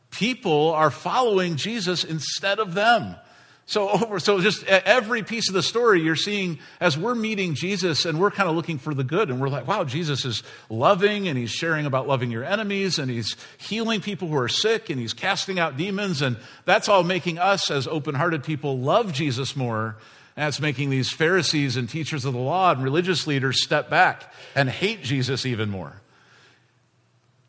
people 0.10 0.72
are 0.72 0.92
following 0.92 1.56
Jesus 1.56 2.04
instead 2.04 2.60
of 2.60 2.74
them. 2.74 3.16
So, 3.66 3.90
over, 4.02 4.20
so 4.20 4.40
just 4.42 4.64
every 4.66 5.24
piece 5.24 5.50
of 5.50 5.54
the 5.54 5.64
story 5.64 6.02
you're 6.02 6.16
seeing 6.16 6.60
as 6.80 6.98
we're 6.98 7.16
meeting 7.16 7.56
Jesus 7.56 8.06
and 8.06 8.20
we're 8.20 8.32
kind 8.32 8.50
of 8.50 8.56
looking 8.56 8.78
for 8.78 8.94
the 8.94 9.04
good 9.04 9.30
and 9.30 9.40
we're 9.40 9.50
like, 9.50 9.68
wow, 9.68 9.84
Jesus 9.84 10.26
is 10.26 10.44
loving 10.70 11.28
and 11.28 11.38
he's 11.38 11.52
sharing 11.52 11.86
about 11.86 12.08
loving 12.08 12.32
your 12.32 12.44
enemies 12.44 13.00
and 13.00 13.10
he's 13.10 13.36
healing 13.58 14.02
people 14.02 14.28
who 14.28 14.38
are 14.38 14.50
sick 14.50 14.90
and 14.90 15.00
he's 15.00 15.14
casting 15.14 15.60
out 15.60 15.78
demons. 15.78 16.22
And 16.22 16.38
that's 16.66 16.90
all 16.90 17.04
making 17.04 17.40
us 17.40 17.72
as 17.72 17.88
open 17.88 18.16
hearted 18.16 18.44
people 18.44 18.80
love 18.80 19.14
Jesus 19.14 19.56
more. 19.56 19.98
And 20.38 20.50
it's 20.50 20.60
making 20.60 20.90
these 20.90 21.12
Pharisees 21.12 21.78
and 21.78 21.90
teachers 21.90 22.26
of 22.26 22.34
the 22.34 22.40
law 22.40 22.72
and 22.72 22.84
religious 22.84 23.26
leaders 23.26 23.64
step 23.64 23.90
back 23.90 24.34
and 24.54 24.70
hate 24.70 25.02
Jesus 25.02 25.46
even 25.46 25.70
more. 25.70 26.02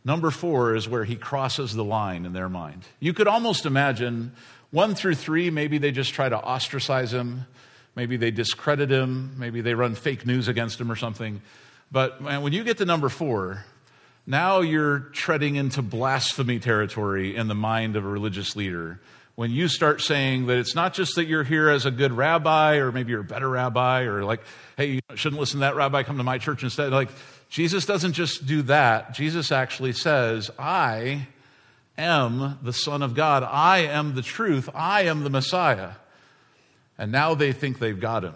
Number 0.05 0.31
four 0.31 0.77
is 0.77 0.89
where 0.89 1.03
he 1.03 1.17
crosses 1.17 1.75
the 1.75 1.83
line 1.83 2.27
in 2.27 2.33
their 2.33 2.49
mind. 2.49 2.85
You 3.01 3.13
could 3.13 3.27
almost 3.27 3.67
imagine 3.67 4.31
one 4.71 4.95
through 4.95 5.15
three, 5.15 5.51
maybe 5.51 5.79
they 5.79 5.93
just 5.93 6.13
try 6.13 6.29
to 6.29 6.37
ostracize 6.37 7.13
him. 7.13 7.47
Maybe 7.95 8.17
they 8.17 8.31
discredit 8.31 8.91
him. 8.91 9.35
Maybe 9.39 9.61
they 9.61 9.75
run 9.75 9.95
fake 9.95 10.27
news 10.27 10.49
against 10.49 10.81
him 10.81 10.93
or 10.93 10.97
something. 10.97 11.41
But 11.91 12.21
man, 12.21 12.43
when 12.43 12.53
you 12.53 12.65
get 12.65 12.79
to 12.79 12.85
number 12.85 13.09
four, 13.09 13.65
now 14.27 14.61
you're 14.61 14.99
treading 14.99 15.57
into 15.57 15.83
blasphemy 15.83 16.59
territory 16.59 17.37
in 17.37 17.49
the 17.49 17.55
mind 17.55 17.97
of 17.97 18.05
a 18.05 18.09
religious 18.09 18.57
leader. 18.57 19.01
When 19.37 19.51
you 19.51 19.69
start 19.69 20.01
saying 20.01 20.47
that 20.47 20.59
it's 20.59 20.75
not 20.75 20.95
just 20.95 21.15
that 21.17 21.27
you're 21.27 21.45
here 21.45 21.69
as 21.69 21.87
a 21.87 21.91
good 21.91 22.13
rabbi, 22.13 22.77
or 22.77 22.91
maybe 22.91 23.13
you're 23.13 23.21
a 23.21 23.25
better 23.25 23.49
rabbi, 23.49 24.03
or 24.03 24.25
like, 24.25 24.41
hey, 24.77 24.87
you 24.87 25.01
shouldn't 25.15 25.39
listen 25.39 25.61
to 25.61 25.67
that 25.67 25.77
rabbi, 25.77 26.03
come 26.03 26.17
to 26.17 26.25
my 26.25 26.39
church 26.39 26.63
instead. 26.63 26.91
Like, 26.91 27.11
Jesus 27.49 27.87
doesn't 27.87 28.15
just 28.15 28.47
do 28.47 28.63
that. 28.63 29.15
Jesus 29.15 29.53
actually 29.53 29.93
says, 29.93 30.51
I 30.59 31.29
am 31.99 32.59
the 32.63 32.73
Son 32.73 33.03
of 33.03 33.15
God. 33.15 33.43
I 33.43 33.79
am 33.79 34.15
the 34.15 34.23
truth. 34.23 34.69
I 34.75 35.03
am 35.03 35.25
the 35.25 35.31
Messiah. 35.31 35.93
And 36.99 37.13
now 37.13 37.35
they 37.35 37.53
think 37.53 37.79
they've 37.79 37.99
got 37.99 38.25
him. 38.25 38.35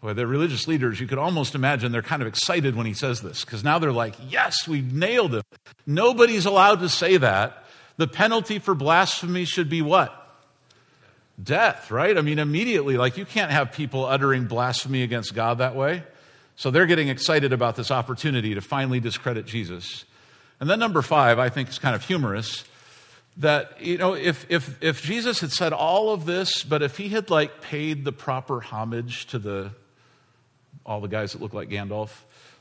Well, 0.00 0.14
the 0.14 0.26
religious 0.26 0.66
leaders, 0.66 1.00
you 1.00 1.06
could 1.06 1.18
almost 1.18 1.54
imagine 1.54 1.92
they're 1.92 2.02
kind 2.02 2.22
of 2.22 2.28
excited 2.28 2.74
when 2.74 2.86
he 2.86 2.94
says 2.94 3.20
this 3.20 3.44
because 3.44 3.62
now 3.62 3.78
they're 3.78 3.92
like, 3.92 4.14
yes, 4.28 4.66
we've 4.66 4.92
nailed 4.92 5.34
him. 5.34 5.42
Nobody's 5.86 6.44
allowed 6.44 6.80
to 6.80 6.88
say 6.88 7.18
that. 7.18 7.64
The 7.98 8.08
penalty 8.08 8.58
for 8.58 8.74
blasphemy 8.74 9.44
should 9.44 9.68
be 9.68 9.80
what? 9.80 10.18
Death, 11.40 11.90
right? 11.92 12.18
I 12.18 12.20
mean, 12.20 12.40
immediately, 12.40 12.96
like 12.96 13.16
you 13.16 13.24
can't 13.24 13.52
have 13.52 13.72
people 13.72 14.04
uttering 14.04 14.46
blasphemy 14.46 15.02
against 15.02 15.34
God 15.34 15.58
that 15.58 15.76
way. 15.76 16.02
So 16.56 16.70
they're 16.70 16.86
getting 16.86 17.08
excited 17.08 17.52
about 17.52 17.76
this 17.76 17.90
opportunity 17.90 18.54
to 18.54 18.60
finally 18.60 18.98
discredit 18.98 19.46
Jesus. 19.46 20.04
And 20.58 20.68
then 20.68 20.80
number 20.80 21.02
five, 21.02 21.38
I 21.38 21.48
think 21.48 21.68
is 21.68 21.78
kind 21.78 21.94
of 21.94 22.04
humorous 22.04 22.64
that 23.38 23.80
you 23.80 23.98
know 23.98 24.14
if 24.14 24.46
if 24.50 24.82
if 24.82 25.02
Jesus 25.02 25.40
had 25.40 25.52
said 25.52 25.72
all 25.72 26.10
of 26.10 26.26
this, 26.26 26.62
but 26.62 26.82
if 26.82 26.96
he 26.96 27.08
had 27.08 27.30
like 27.30 27.60
paid 27.60 28.04
the 28.04 28.12
proper 28.12 28.60
homage 28.60 29.26
to 29.28 29.38
the 29.38 29.70
all 30.84 31.00
the 31.00 31.08
guys 31.08 31.32
that 31.32 31.40
look 31.40 31.54
like 31.54 31.68
Gandalf, 31.68 32.10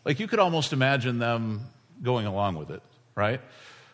like 0.05 0.19
you 0.19 0.27
could 0.27 0.39
almost 0.39 0.73
imagine 0.73 1.19
them 1.19 1.67
going 2.01 2.25
along 2.25 2.55
with 2.55 2.71
it, 2.71 2.81
right? 3.15 3.41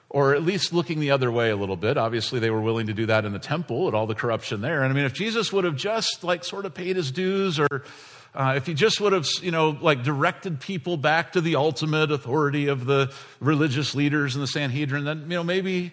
Or 0.09 0.35
at 0.35 0.43
least 0.43 0.73
looking 0.73 0.99
the 0.99 1.11
other 1.11 1.31
way 1.31 1.49
a 1.49 1.55
little 1.55 1.75
bit. 1.75 1.97
Obviously, 1.97 2.39
they 2.39 2.49
were 2.49 2.61
willing 2.61 2.87
to 2.87 2.93
do 2.93 3.07
that 3.07 3.25
in 3.25 3.33
the 3.33 3.39
temple 3.39 3.87
and 3.87 3.95
all 3.95 4.07
the 4.07 4.15
corruption 4.15 4.61
there. 4.61 4.83
And 4.83 4.91
I 4.91 4.95
mean, 4.95 5.05
if 5.05 5.13
Jesus 5.13 5.51
would 5.51 5.65
have 5.65 5.75
just 5.75 6.23
like 6.23 6.45
sort 6.45 6.65
of 6.65 6.73
paid 6.73 6.95
his 6.95 7.11
dues 7.11 7.59
or 7.59 7.83
uh, 8.33 8.53
if 8.55 8.67
he 8.67 8.73
just 8.73 9.01
would 9.01 9.13
have, 9.13 9.27
you 9.41 9.51
know, 9.51 9.77
like 9.81 10.03
directed 10.03 10.59
people 10.59 10.95
back 10.95 11.33
to 11.33 11.41
the 11.41 11.55
ultimate 11.55 12.11
authority 12.11 12.67
of 12.67 12.85
the 12.85 13.11
religious 13.39 13.95
leaders 13.95 14.35
and 14.35 14.43
the 14.43 14.47
Sanhedrin, 14.47 15.05
then, 15.05 15.21
you 15.21 15.35
know, 15.35 15.43
maybe, 15.43 15.91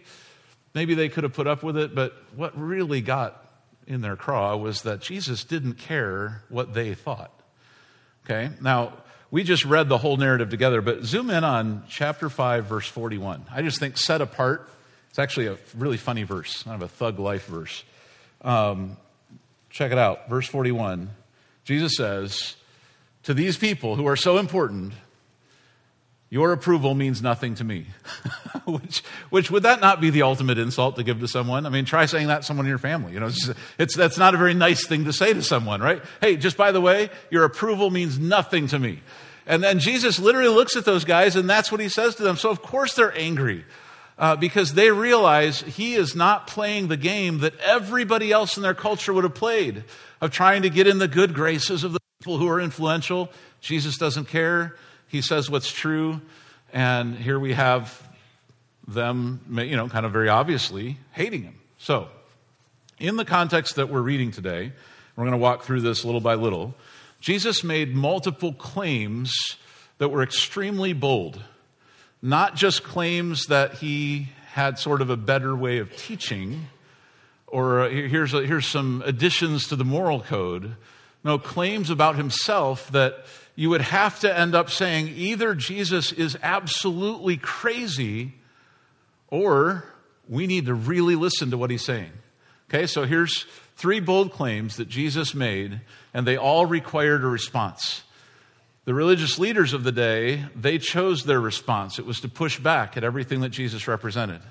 maybe 0.75 0.95
they 0.95 1.09
could 1.09 1.25
have 1.25 1.33
put 1.33 1.47
up 1.47 1.63
with 1.63 1.77
it. 1.77 1.95
But 1.95 2.15
what 2.35 2.59
really 2.61 3.01
got 3.01 3.41
in 3.87 4.01
their 4.01 4.17
craw 4.17 4.57
was 4.57 4.83
that 4.83 5.01
Jesus 5.01 5.45
didn't 5.45 5.75
care 5.75 6.43
what 6.49 6.75
they 6.75 6.95
thought. 6.95 7.33
Okay? 8.25 8.51
Now, 8.61 8.95
we 9.31 9.43
just 9.43 9.65
read 9.65 9.89
the 9.89 9.99
whole 9.99 10.17
narrative 10.17 10.51
together, 10.51 10.81
but 10.81 11.05
zoom 11.05 11.31
in 11.31 11.45
on 11.45 11.85
chapter 11.89 12.29
5, 12.29 12.67
verse 12.67 12.87
41. 12.87 13.45
I 13.51 13.63
just 13.63 13.79
think 13.79 13.99
set 13.99 14.21
apart. 14.21 14.69
It's 15.11 15.19
actually 15.19 15.47
a 15.47 15.59
really 15.77 15.97
funny 15.97 16.23
verse, 16.23 16.63
kind 16.63 16.81
of 16.81 16.83
a 16.83 16.89
thug 16.89 17.19
life 17.19 17.47
verse. 17.47 17.85
Um, 18.43 18.97
check 19.71 19.93
it 19.93 19.99
out. 19.99 20.29
Verse 20.29 20.47
41. 20.47 21.11
Jesus 21.65 21.97
says, 21.97 22.57
To 23.25 23.35
these 23.35 23.57
people 23.57 23.97
who 23.97 24.07
are 24.07 24.17
so 24.17 24.39
important, 24.39 24.93
your 26.35 26.51
approval 26.51 26.97
means 26.97 27.23
nothing 27.23 27.55
to 27.55 27.63
me. 27.63 27.87
which, 28.67 29.05
which 29.31 29.53
would 29.53 29.63
that 29.63 29.81
not 29.81 30.01
be 30.01 30.11
the 30.11 30.23
ultimate 30.23 30.59
insult 30.59 30.97
to 30.97 31.05
give 31.05 31.21
to 31.21 31.29
someone? 31.29 31.65
I 31.65 31.69
mean, 31.69 31.85
try 31.85 32.07
saying 32.07 32.27
that 32.27 32.39
to 32.39 32.43
someone 32.43 32.67
in 32.67 32.71
your 32.71 32.79
family. 32.79 33.13
You 33.13 33.21
know, 33.21 33.29
it's, 33.29 33.51
it's, 33.79 33.95
that's 33.95 34.19
not 34.19 34.35
a 34.35 34.37
very 34.37 34.53
nice 34.53 34.85
thing 34.85 35.05
to 35.05 35.13
say 35.13 35.33
to 35.33 35.45
someone, 35.45 35.81
right? 35.81 36.03
Hey, 36.21 36.35
just 36.35 36.57
by 36.57 36.73
the 36.73 36.81
way, 36.81 37.11
your 37.31 37.45
approval 37.45 37.89
means 37.89 38.19
nothing 38.19 38.67
to 38.67 38.81
me. 38.81 38.99
And 39.47 39.63
then 39.63 39.79
Jesus 39.79 40.19
literally 40.19 40.49
looks 40.49 40.75
at 40.75 40.85
those 40.85 41.05
guys, 41.05 41.37
and 41.37 41.49
that's 41.49 41.71
what 41.71 41.81
he 41.81 41.89
says 41.89 42.17
to 42.17 42.25
them. 42.25 42.37
So, 42.37 42.51
of 42.51 42.63
course, 42.63 42.95
they're 42.95 43.17
angry 43.17 43.65
uh, 44.19 44.35
because 44.35 44.75
they 44.75 44.91
realize 44.91 45.61
he 45.61 45.95
is 45.95 46.17
not 46.17 46.49
playing 46.49 46.89
the 46.89 46.97
game 46.97 47.39
that 47.43 47.57
everybody 47.61 48.33
else 48.33 48.57
in 48.57 48.65
their 48.65 48.75
culture 48.75 49.13
would 49.13 49.23
have 49.23 49.37
played 49.37 49.85
of 50.21 50.33
trying 50.33 50.63
to 50.63 50.69
get 50.69 50.89
in 50.89 50.99
the 50.99 51.07
good 51.07 51.33
graces 51.33 51.85
of 51.85 51.93
the 51.93 52.01
people 52.19 52.39
who 52.39 52.49
are 52.49 52.61
influential. 52.61 53.31
Jesus 53.61 53.97
doesn't 53.99 54.27
care. 54.27 54.75
He 55.15 55.23
says 55.23 55.49
what's 55.49 55.71
true. 55.71 56.21
And 56.73 57.17
here 57.17 57.39
we 57.39 57.53
have 57.53 58.03
them, 58.89 59.41
you 59.49 59.77
know, 59.77 59.89
kind 59.89 60.05
of 60.05 60.11
very 60.11 60.29
obviously 60.29 60.99
hating 61.13 61.45
him. 61.45 61.55
So, 61.79 62.09
in 62.99 63.15
the 63.15 63.25
context 63.25 63.77
that 63.77 63.89
we're 63.89 64.01
reading 64.01 64.33
today, 64.33 64.73
we're 65.15 65.23
going 65.23 65.31
to 65.31 65.39
walk 65.39 65.63
through 65.63 65.83
this 65.83 66.05
little 66.05 66.21
by 66.21 66.35
little. 66.35 66.75
Jesus 67.21 67.63
made 67.63 67.95
multiple 67.95 68.53
claims 68.55 69.33
that 69.99 70.09
were 70.09 70.21
extremely 70.21 70.93
bold, 70.93 71.41
not 72.21 72.57
just 72.57 72.83
claims 72.83 73.47
that 73.47 73.75
he 73.75 74.31
had 74.47 74.81
sort 74.81 75.01
of 75.01 75.11
a 75.11 75.17
better 75.17 75.55
way 75.55 75.79
of 75.79 75.97
teaching, 75.97 76.67
or 77.47 77.83
uh, 77.83 77.89
here's, 77.89 78.35
a, 78.35 78.45
here's 78.45 78.67
some 78.67 79.01
additions 79.07 79.69
to 79.69 79.77
the 79.77 79.85
moral 79.85 80.23
code. 80.23 80.75
No, 81.25 81.39
claims 81.39 81.89
about 81.89 82.17
himself 82.17 82.91
that 82.93 83.25
you 83.57 83.71
would 83.71 83.81
have 83.81 84.21
to 84.21 84.39
end 84.39 84.55
up 84.55 84.71
saying 84.71 85.09
either 85.09 85.55
Jesus 85.55 86.13
is 86.13 86.37
absolutely 86.43 87.39
crazy 87.39 88.35
or 89.29 89.85
we 90.29 90.47
need 90.47 90.67
to 90.67 90.75
really 90.75 91.17
listen 91.17 91.51
to 91.51 91.59
what 91.59 91.71
he's 91.71 91.85
saying. 91.85 92.13
Okay, 92.69 92.87
so 92.87 93.05
here's 93.05 93.47
three 93.77 94.01
bold 94.01 94.33
claims 94.33 94.77
that 94.77 94.89
Jesus 94.89 95.35
made, 95.35 95.81
and 96.13 96.27
they 96.27 96.37
all 96.37 96.67
required 96.67 97.23
a 97.25 97.29
response. 97.29 98.03
The 98.85 98.95
religious 98.95 99.39
leaders 99.39 99.73
of 99.73 99.83
the 99.83 99.93
day, 99.93 100.45
they 100.55 100.79
chose 100.79 101.25
their 101.25 101.41
response. 101.41 101.99
It 101.99 102.07
was 102.07 102.21
to 102.21 102.29
push 102.29 102.59
back 102.59 102.97
at 102.97 103.05
everything 103.05 103.41
that 103.41 103.49
Jesus 103.49 103.89
represented. 103.89 104.43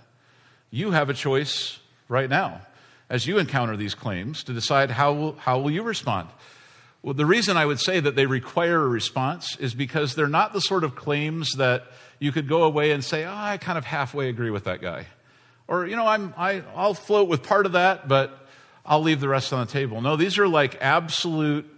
You 0.72 0.92
have 0.92 1.10
a 1.10 1.14
choice 1.14 1.80
right 2.08 2.30
now 2.30 2.62
as 3.10 3.28
you 3.28 3.38
encounter 3.38 3.78
these 3.78 3.94
claims 3.94 4.44
to 4.46 4.54
decide 4.54 4.90
how 4.90 5.14
will, 5.14 5.34
how 5.34 5.60
will 5.60 5.70
you 5.70 5.84
respond. 5.84 6.30
Well, 7.04 7.14
the 7.14 7.26
reason 7.26 7.58
I 7.58 7.66
would 7.66 7.82
say 7.82 8.00
that 8.00 8.16
they 8.16 8.26
require 8.26 8.82
a 8.82 8.88
response 8.88 9.58
is 9.58 9.74
because 9.74 10.16
they're 10.16 10.28
not 10.28 10.54
the 10.54 10.62
sort 10.62 10.86
of 10.86 10.96
claims 10.96 11.52
that 11.58 11.84
you 12.18 12.32
could 12.32 12.48
go 12.48 12.64
away 12.64 12.92
and 12.92 13.04
say, 13.04 13.26
oh, 13.26 13.34
I 13.36 13.58
kind 13.58 13.78
of 13.78 13.84
halfway 13.84 14.30
agree 14.30 14.50
with 14.50 14.64
that 14.64 14.82
guy. 14.82 15.08
Or, 15.68 15.86
you 15.86 15.98
know, 15.98 16.08
I'm, 16.08 16.34
I, 16.38 16.64
I'll 16.74 16.94
float 16.94 17.28
with 17.28 17.44
part 17.44 17.66
of 17.66 17.74
that, 17.74 18.08
but 18.08 18.48
I'll 18.86 19.02
leave 19.02 19.20
the 19.20 19.28
rest 19.28 19.52
on 19.52 19.66
the 19.66 19.72
table. 19.72 20.00
No, 20.00 20.16
these 20.16 20.38
are 20.38 20.48
like 20.48 20.78
absolute 20.82 21.70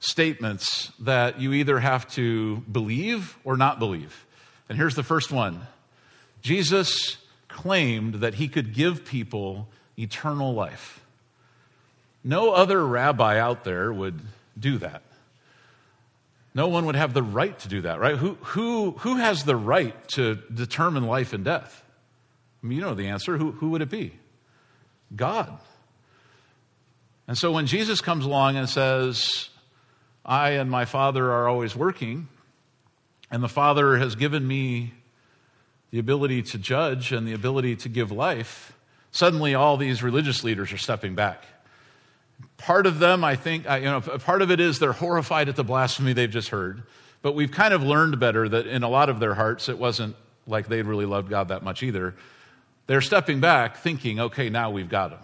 statements 0.00 0.90
that 0.98 1.40
you 1.40 1.52
either 1.52 1.78
have 1.78 2.08
to 2.14 2.56
believe 2.70 3.38
or 3.44 3.56
not 3.56 3.78
believe. 3.78 4.26
And 4.68 4.76
here's 4.76 4.96
the 4.96 5.04
first 5.04 5.30
one 5.30 5.64
Jesus 6.42 7.18
claimed 7.46 8.14
that 8.14 8.34
he 8.34 8.48
could 8.48 8.74
give 8.74 9.04
people 9.04 9.68
eternal 9.96 10.54
life. 10.54 11.04
No 12.24 12.52
other 12.52 12.84
rabbi 12.84 13.38
out 13.38 13.62
there 13.62 13.92
would 13.92 14.20
do 14.58 14.78
that. 14.78 15.02
No 16.54 16.68
one 16.68 16.86
would 16.86 16.96
have 16.96 17.12
the 17.12 17.22
right 17.22 17.58
to 17.58 17.68
do 17.68 17.82
that, 17.82 18.00
right? 18.00 18.16
Who, 18.16 18.38
who, 18.40 18.92
who 18.92 19.16
has 19.16 19.44
the 19.44 19.56
right 19.56 19.94
to 20.08 20.36
determine 20.52 21.06
life 21.06 21.34
and 21.34 21.44
death? 21.44 21.82
I 22.62 22.66
mean, 22.66 22.78
you 22.78 22.84
know 22.84 22.94
the 22.94 23.08
answer. 23.08 23.36
Who, 23.36 23.52
who 23.52 23.70
would 23.70 23.82
it 23.82 23.90
be? 23.90 24.14
God. 25.14 25.58
And 27.28 27.36
so 27.36 27.52
when 27.52 27.66
Jesus 27.66 28.00
comes 28.00 28.24
along 28.24 28.56
and 28.56 28.68
says, 28.68 29.50
I 30.24 30.50
and 30.52 30.70
my 30.70 30.86
Father 30.86 31.30
are 31.30 31.46
always 31.46 31.76
working, 31.76 32.28
and 33.30 33.42
the 33.42 33.48
Father 33.48 33.98
has 33.98 34.14
given 34.14 34.46
me 34.46 34.94
the 35.90 35.98
ability 35.98 36.42
to 36.42 36.58
judge 36.58 37.12
and 37.12 37.26
the 37.28 37.32
ability 37.32 37.76
to 37.76 37.88
give 37.88 38.10
life, 38.10 38.72
suddenly 39.10 39.54
all 39.54 39.76
these 39.76 40.02
religious 40.02 40.42
leaders 40.42 40.72
are 40.72 40.78
stepping 40.78 41.14
back. 41.14 41.44
Part 42.58 42.86
of 42.86 42.98
them, 42.98 43.22
I 43.22 43.36
think, 43.36 43.64
you 43.64 43.82
know, 43.82 44.00
part 44.00 44.42
of 44.42 44.50
it 44.50 44.60
is 44.60 44.78
they're 44.78 44.92
horrified 44.92 45.48
at 45.48 45.56
the 45.56 45.64
blasphemy 45.64 46.12
they've 46.12 46.30
just 46.30 46.48
heard. 46.48 46.82
But 47.22 47.34
we've 47.34 47.50
kind 47.50 47.74
of 47.74 47.82
learned 47.82 48.18
better 48.18 48.48
that 48.48 48.66
in 48.66 48.82
a 48.82 48.88
lot 48.88 49.08
of 49.08 49.20
their 49.20 49.34
hearts, 49.34 49.68
it 49.68 49.78
wasn't 49.78 50.16
like 50.46 50.68
they'd 50.68 50.86
really 50.86 51.06
loved 51.06 51.28
God 51.28 51.48
that 51.48 51.62
much 51.62 51.82
either. 51.82 52.14
They're 52.86 53.00
stepping 53.00 53.40
back 53.40 53.78
thinking, 53.78 54.20
okay, 54.20 54.48
now 54.48 54.70
we've 54.70 54.88
got 54.88 55.10
him. 55.10 55.18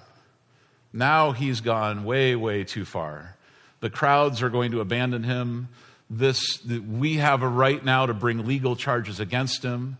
Now 0.92 1.32
he's 1.32 1.60
gone 1.60 2.04
way, 2.04 2.34
way 2.34 2.64
too 2.64 2.84
far. 2.84 3.36
The 3.80 3.88
crowds 3.88 4.42
are 4.42 4.50
going 4.50 4.72
to 4.72 4.80
abandon 4.80 5.22
him. 5.22 5.68
This, 6.10 6.62
we 6.66 7.16
have 7.16 7.42
a 7.42 7.48
right 7.48 7.82
now 7.82 8.06
to 8.06 8.14
bring 8.14 8.46
legal 8.46 8.76
charges 8.76 9.20
against 9.20 9.62
him. 9.62 9.96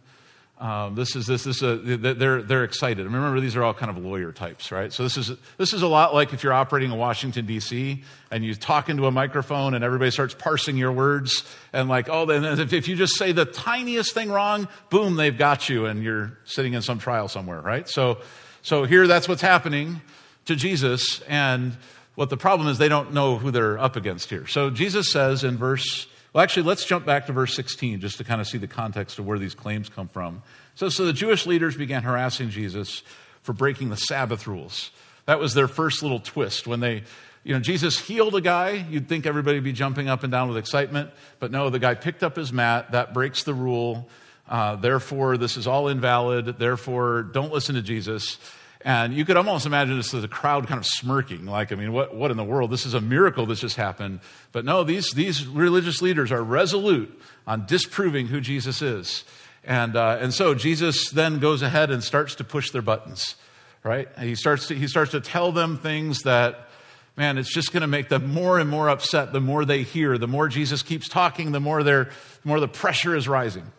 Um, 0.62 0.94
this 0.94 1.16
is 1.16 1.26
this, 1.26 1.42
this 1.42 1.56
is 1.56 1.62
a, 1.64 1.74
they're, 1.96 2.40
they're 2.40 2.62
excited. 2.62 3.04
Remember, 3.04 3.40
these 3.40 3.56
are 3.56 3.64
all 3.64 3.74
kind 3.74 3.90
of 3.90 3.98
lawyer 3.98 4.30
types, 4.30 4.70
right? 4.70 4.92
So 4.92 5.02
this 5.02 5.16
is, 5.16 5.32
this 5.58 5.72
is 5.72 5.82
a 5.82 5.88
lot 5.88 6.14
like 6.14 6.32
if 6.32 6.44
you're 6.44 6.52
operating 6.52 6.92
in 6.92 6.98
Washington, 6.98 7.46
D.C., 7.46 8.04
and 8.30 8.44
you 8.44 8.54
talk 8.54 8.88
into 8.88 9.06
a 9.06 9.10
microphone 9.10 9.74
and 9.74 9.82
everybody 9.82 10.12
starts 10.12 10.34
parsing 10.34 10.76
your 10.76 10.92
words, 10.92 11.44
and 11.72 11.88
like, 11.88 12.08
oh, 12.08 12.26
then 12.26 12.44
if 12.60 12.86
you 12.86 12.94
just 12.94 13.16
say 13.16 13.32
the 13.32 13.44
tiniest 13.44 14.14
thing 14.14 14.30
wrong, 14.30 14.68
boom, 14.88 15.16
they've 15.16 15.36
got 15.36 15.68
you, 15.68 15.86
and 15.86 16.00
you're 16.04 16.38
sitting 16.44 16.74
in 16.74 16.82
some 16.82 17.00
trial 17.00 17.26
somewhere, 17.26 17.60
right? 17.60 17.88
So, 17.88 18.18
so 18.62 18.84
here 18.84 19.08
that's 19.08 19.28
what's 19.28 19.42
happening 19.42 20.00
to 20.44 20.54
Jesus, 20.54 21.22
and 21.22 21.76
what 22.14 22.30
the 22.30 22.36
problem 22.36 22.68
is, 22.68 22.78
they 22.78 22.88
don't 22.88 23.12
know 23.12 23.36
who 23.36 23.50
they're 23.50 23.80
up 23.80 23.96
against 23.96 24.30
here. 24.30 24.46
So 24.46 24.70
Jesus 24.70 25.10
says 25.10 25.42
in 25.42 25.56
verse 25.56 26.06
well, 26.32 26.42
actually, 26.42 26.62
let's 26.62 26.84
jump 26.86 27.04
back 27.04 27.26
to 27.26 27.32
verse 27.32 27.54
16 27.54 28.00
just 28.00 28.18
to 28.18 28.24
kind 28.24 28.40
of 28.40 28.46
see 28.46 28.58
the 28.58 28.66
context 28.66 29.18
of 29.18 29.26
where 29.26 29.38
these 29.38 29.54
claims 29.54 29.88
come 29.88 30.08
from. 30.08 30.42
So, 30.74 30.88
so 30.88 31.04
the 31.04 31.12
Jewish 31.12 31.46
leaders 31.46 31.76
began 31.76 32.02
harassing 32.02 32.48
Jesus 32.48 33.02
for 33.42 33.52
breaking 33.52 33.90
the 33.90 33.96
Sabbath 33.96 34.46
rules. 34.46 34.90
That 35.26 35.38
was 35.38 35.52
their 35.52 35.68
first 35.68 36.02
little 36.02 36.20
twist. 36.20 36.66
When 36.66 36.80
they, 36.80 37.02
you 37.44 37.54
know, 37.54 37.60
Jesus 37.60 37.98
healed 37.98 38.34
a 38.34 38.40
guy, 38.40 38.86
you'd 38.88 39.08
think 39.08 39.26
everybody 39.26 39.58
would 39.58 39.64
be 39.64 39.72
jumping 39.72 40.08
up 40.08 40.22
and 40.22 40.32
down 40.32 40.48
with 40.48 40.56
excitement. 40.56 41.10
But 41.38 41.50
no, 41.50 41.68
the 41.68 41.78
guy 41.78 41.94
picked 41.94 42.22
up 42.22 42.36
his 42.36 42.52
mat. 42.52 42.92
That 42.92 43.12
breaks 43.12 43.44
the 43.44 43.54
rule. 43.54 44.08
Uh, 44.48 44.76
therefore, 44.76 45.36
this 45.36 45.58
is 45.58 45.66
all 45.66 45.88
invalid. 45.88 46.58
Therefore, 46.58 47.22
don't 47.22 47.52
listen 47.52 47.74
to 47.74 47.82
Jesus. 47.82 48.38
And 48.84 49.14
you 49.14 49.24
could 49.24 49.36
almost 49.36 49.64
imagine 49.64 49.96
this 49.96 50.12
as 50.12 50.24
a 50.24 50.28
crowd 50.28 50.66
kind 50.66 50.78
of 50.78 50.86
smirking, 50.86 51.46
like, 51.46 51.70
I 51.70 51.76
mean, 51.76 51.92
what, 51.92 52.14
what 52.14 52.30
in 52.32 52.36
the 52.36 52.44
world? 52.44 52.70
This 52.70 52.84
is 52.84 52.94
a 52.94 53.00
miracle 53.00 53.46
that's 53.46 53.60
just 53.60 53.76
happened. 53.76 54.20
But 54.50 54.64
no, 54.64 54.82
these, 54.82 55.10
these 55.12 55.46
religious 55.46 56.02
leaders 56.02 56.32
are 56.32 56.42
resolute 56.42 57.20
on 57.46 57.66
disproving 57.66 58.26
who 58.26 58.40
Jesus 58.40 58.82
is. 58.82 59.24
And, 59.64 59.94
uh, 59.94 60.18
and 60.20 60.34
so 60.34 60.54
Jesus 60.54 61.10
then 61.10 61.38
goes 61.38 61.62
ahead 61.62 61.90
and 61.90 62.02
starts 62.02 62.34
to 62.36 62.44
push 62.44 62.70
their 62.72 62.82
buttons, 62.82 63.36
right? 63.84 64.08
And 64.16 64.28
he 64.28 64.34
starts 64.34 64.66
to, 64.68 64.74
he 64.74 64.88
starts 64.88 65.12
to 65.12 65.20
tell 65.20 65.52
them 65.52 65.78
things 65.78 66.22
that, 66.22 66.68
man, 67.16 67.38
it's 67.38 67.54
just 67.54 67.72
going 67.72 67.82
to 67.82 67.86
make 67.86 68.08
them 68.08 68.32
more 68.32 68.58
and 68.58 68.68
more 68.68 68.88
upset 68.88 69.32
the 69.32 69.40
more 69.40 69.64
they 69.64 69.84
hear. 69.84 70.18
The 70.18 70.26
more 70.26 70.48
Jesus 70.48 70.82
keeps 70.82 71.08
talking, 71.08 71.52
the 71.52 71.60
more, 71.60 71.84
the 71.84 72.10
more 72.42 72.58
the 72.58 72.68
pressure 72.68 73.14
is 73.14 73.28
rising. 73.28 73.70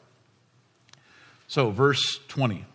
So, 1.48 1.72
verse 1.72 2.20
20. 2.30 2.66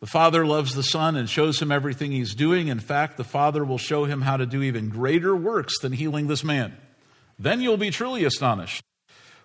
The 0.00 0.06
Father 0.06 0.46
loves 0.46 0.74
the 0.74 0.82
Son 0.82 1.16
and 1.16 1.28
shows 1.28 1.60
him 1.60 1.72
everything 1.72 2.12
he's 2.12 2.34
doing. 2.34 2.68
In 2.68 2.78
fact, 2.78 3.16
the 3.16 3.24
Father 3.24 3.64
will 3.64 3.78
show 3.78 4.04
him 4.04 4.20
how 4.20 4.36
to 4.36 4.46
do 4.46 4.62
even 4.62 4.90
greater 4.90 5.34
works 5.34 5.78
than 5.80 5.92
healing 5.92 6.28
this 6.28 6.44
man. 6.44 6.76
Then 7.38 7.60
you'll 7.60 7.76
be 7.76 7.90
truly 7.90 8.24
astonished. 8.24 8.82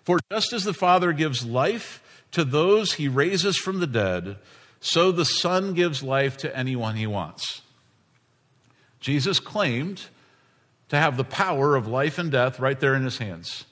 For 0.04 0.20
just 0.30 0.52
as 0.52 0.64
the 0.64 0.74
Father 0.74 1.12
gives 1.12 1.44
life 1.44 2.02
to 2.32 2.44
those 2.44 2.94
he 2.94 3.08
raises 3.08 3.56
from 3.56 3.80
the 3.80 3.86
dead, 3.86 4.36
so 4.80 5.10
the 5.10 5.24
Son 5.24 5.74
gives 5.74 6.02
life 6.02 6.36
to 6.38 6.56
anyone 6.56 6.96
he 6.96 7.06
wants. 7.06 7.62
Jesus 9.00 9.40
claimed 9.40 10.02
to 10.88 10.96
have 10.96 11.16
the 11.16 11.24
power 11.24 11.74
of 11.74 11.88
life 11.88 12.18
and 12.18 12.30
death 12.30 12.60
right 12.60 12.78
there 12.78 12.94
in 12.94 13.02
his 13.02 13.18
hands. 13.18 13.64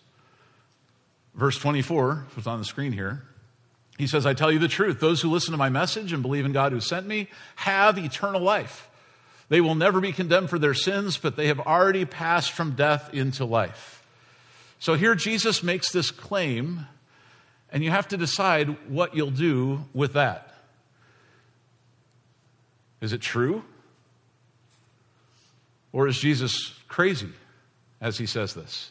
Verse 1.35 1.59
24 1.59 2.27
was 2.37 2.47
on 2.47 2.59
the 2.59 2.65
screen 2.65 2.93
here. 2.93 3.25
He 3.99 4.07
says, 4.07 4.27
I 4.27 4.35
tell 4.35 4.51
you 4.51 4.59
the 4.59 4.69
truth. 4.69 5.01
Those 5.01 5.21
who 5.21 5.31
listen 5.31 5.53
to 5.53 5.59
my 5.59 5.69
message 5.69 6.13
and 6.13 6.23
believe 6.23 6.45
in 6.45 6.53
God 6.53 6.73
who 6.73 6.81
sent 6.81 7.07
me 7.07 7.29
have 7.57 7.99
eternal 7.99 8.41
life. 8.41 8.89
They 9.49 9.61
will 9.61 9.75
never 9.75 10.01
be 10.01 10.13
condemned 10.13 10.51
for 10.51 10.59
their 10.59 10.75
sins, 10.75 11.19
but 11.19 11.37
they 11.37 11.49
have 11.49 11.61
already 11.61 12.05
passed 12.05 12.53
from 12.53 12.73
death 12.75 13.13
into 13.13 13.45
life. 13.45 14.03
So 14.79 14.95
here 14.95 15.15
Jesus 15.15 15.63
makes 15.63 15.93
this 15.93 16.11
claim, 16.11 16.87
and 17.71 17.85
you 17.85 17.91
have 17.91 18.09
to 18.09 18.17
decide 18.17 18.89
what 18.89 19.15
you'll 19.15 19.31
do 19.31 19.85
with 19.93 20.15
that. 20.15 20.53
Is 23.01 23.13
it 23.13 23.21
true? 23.21 23.63
Or 25.93 26.09
is 26.09 26.19
Jesus 26.19 26.75
crazy 26.89 27.29
as 28.01 28.17
he 28.17 28.27
says 28.27 28.55
this? 28.55 28.91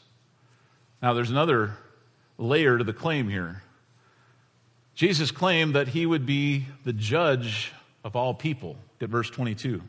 Now, 1.02 1.14
there's 1.14 1.32
another 1.32 1.76
layer 2.38 2.78
to 2.78 2.84
the 2.84 2.94
claim 2.94 3.28
here. 3.28 3.64
Jesus 4.96 5.32
claimed 5.32 5.76
that 5.76 5.90
he 5.90 6.06
would 6.06 6.26
be 6.26 6.68
the 6.84 6.94
judge 6.94 7.72
of 8.04 8.16
all 8.16 8.34
people. 8.34 8.76
At 9.02 9.10
verse 9.10 9.32
22. 9.32 9.82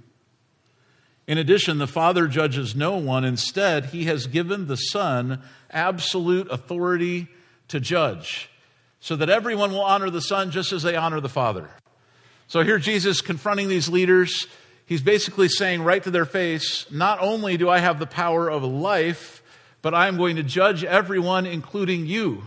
In 1.26 1.38
addition, 1.38 1.78
the 1.78 1.86
Father 1.86 2.26
judges 2.26 2.74
no 2.74 2.96
one. 2.96 3.24
Instead, 3.24 3.86
he 3.86 4.04
has 4.04 4.26
given 4.26 4.66
the 4.66 4.76
Son 4.76 5.42
absolute 5.70 6.50
authority 6.50 7.28
to 7.68 7.78
judge, 7.78 8.50
so 9.00 9.14
that 9.16 9.30
everyone 9.30 9.70
will 9.70 9.82
honor 9.82 10.10
the 10.10 10.20
Son 10.20 10.50
just 10.50 10.72
as 10.72 10.82
they 10.82 10.96
honor 10.96 11.20
the 11.20 11.28
Father. 11.28 11.68
So 12.48 12.62
here, 12.62 12.78
Jesus 12.78 13.20
confronting 13.20 13.68
these 13.68 13.88
leaders, 13.88 14.46
he's 14.86 15.02
basically 15.02 15.48
saying 15.48 15.82
right 15.82 16.02
to 16.02 16.10
their 16.10 16.26
face 16.26 16.90
not 16.90 17.18
only 17.20 17.56
do 17.56 17.68
I 17.68 17.78
have 17.78 17.98
the 17.98 18.06
power 18.06 18.50
of 18.50 18.64
life, 18.64 19.42
but 19.80 19.94
I 19.94 20.08
am 20.08 20.16
going 20.16 20.36
to 20.36 20.42
judge 20.42 20.84
everyone, 20.84 21.46
including 21.46 22.06
you. 22.06 22.44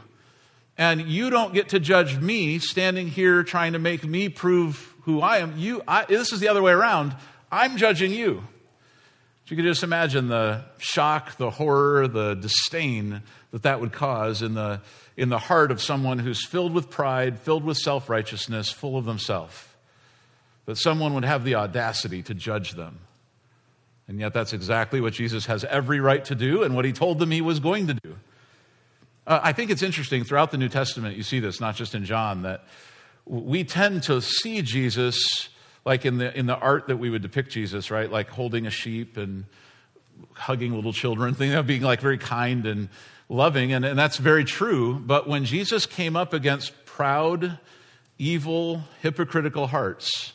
And 0.77 1.01
you 1.01 1.29
don't 1.29 1.53
get 1.53 1.70
to 1.70 1.79
judge 1.79 2.17
me 2.20 2.60
standing 2.60 3.08
here 3.08 3.44
trying 3.44 3.74
to 3.74 3.79
make 3.79 4.03
me 4.03 4.29
prove 4.29 4.94
who 5.03 5.22
I 5.22 5.38
am. 5.38 5.58
You, 5.58 5.82
I, 5.88 6.05
this 6.05 6.34
is 6.34 6.39
the 6.39 6.50
other 6.50 6.62
way 6.62 6.74
around. 6.74 7.15
I'm 7.51 7.77
judging 7.77 8.12
you. 8.12 8.44
You 9.48 9.55
can 9.55 9.65
just 9.65 9.84
imagine 9.84 10.27
the 10.27 10.65
shock, 10.79 11.38
the 11.38 11.51
horror, 11.51 12.08
the 12.08 12.34
disdain 12.34 13.22
that 13.51 13.63
that 13.63 13.79
would 13.79 13.94
cause 13.94 14.41
in 14.41 14.55
the, 14.55 14.82
in 15.15 15.29
the 15.29 15.38
heart 15.38 15.72
of 15.72 15.82
someone 15.82 16.17
who's 16.17 16.46
filled 16.46 16.74
with 16.74 16.89
pride, 16.89 17.39
filled 17.39 17.63
with 17.63 17.77
self 17.77 18.10
righteousness, 18.10 18.72
full 18.72 18.98
of 18.98 19.05
themselves. 19.05 19.65
That 20.65 20.77
someone 20.77 21.13
would 21.13 21.25
have 21.25 21.44
the 21.44 21.55
audacity 21.55 22.23
to 22.23 22.34
judge 22.34 22.71
them. 22.71 22.99
And 24.08 24.19
yet, 24.19 24.34
that's 24.34 24.54
exactly 24.54 24.99
what 24.99 25.13
Jesus 25.13 25.45
has 25.45 25.63
every 25.63 25.99
right 25.99 26.26
to 26.26 26.36
do 26.36 26.63
and 26.63 26.76
what 26.76 26.86
he 26.86 26.91
told 26.91 27.19
them 27.19 27.32
he 27.32 27.41
was 27.41 27.60
going 27.60 27.88
to 27.88 27.93
do. 27.93 28.14
Uh, 29.27 29.39
I 29.41 29.53
think 29.53 29.71
it's 29.71 29.81
interesting 29.81 30.23
throughout 30.23 30.51
the 30.51 30.57
New 30.57 30.69
Testament, 30.69 31.17
you 31.17 31.23
see 31.23 31.39
this, 31.39 31.59
not 31.59 31.75
just 31.75 31.95
in 31.95 32.05
John, 32.05 32.43
that 32.43 32.65
we 33.25 33.63
tend 33.63 34.03
to 34.03 34.21
see 34.21 34.61
Jesus 34.61 35.49
like 35.83 36.05
in 36.05 36.17
the, 36.17 36.38
in 36.38 36.45
the 36.45 36.55
art 36.55 36.88
that 36.88 36.97
we 36.97 37.09
would 37.09 37.21
depict 37.21 37.51
Jesus, 37.51 37.91
right? 37.91 38.11
Like 38.11 38.29
holding 38.29 38.65
a 38.65 38.71
sheep 38.71 39.17
and 39.17 39.45
hugging 40.33 40.73
little 40.73 40.93
children, 40.93 41.33
thing 41.35 41.53
of 41.53 41.67
being 41.67 41.81
like 41.81 42.01
very 42.01 42.17
kind 42.17 42.65
and 42.65 42.89
loving. 43.29 43.73
And, 43.73 43.85
and 43.85 43.97
that's 43.97 44.17
very 44.17 44.45
true. 44.45 44.95
But 44.99 45.27
when 45.27 45.45
Jesus 45.45 45.85
came 45.85 46.15
up 46.15 46.33
against 46.33 46.85
proud, 46.85 47.59
evil, 48.17 48.83
hypocritical 49.01 49.67
hearts, 49.67 50.33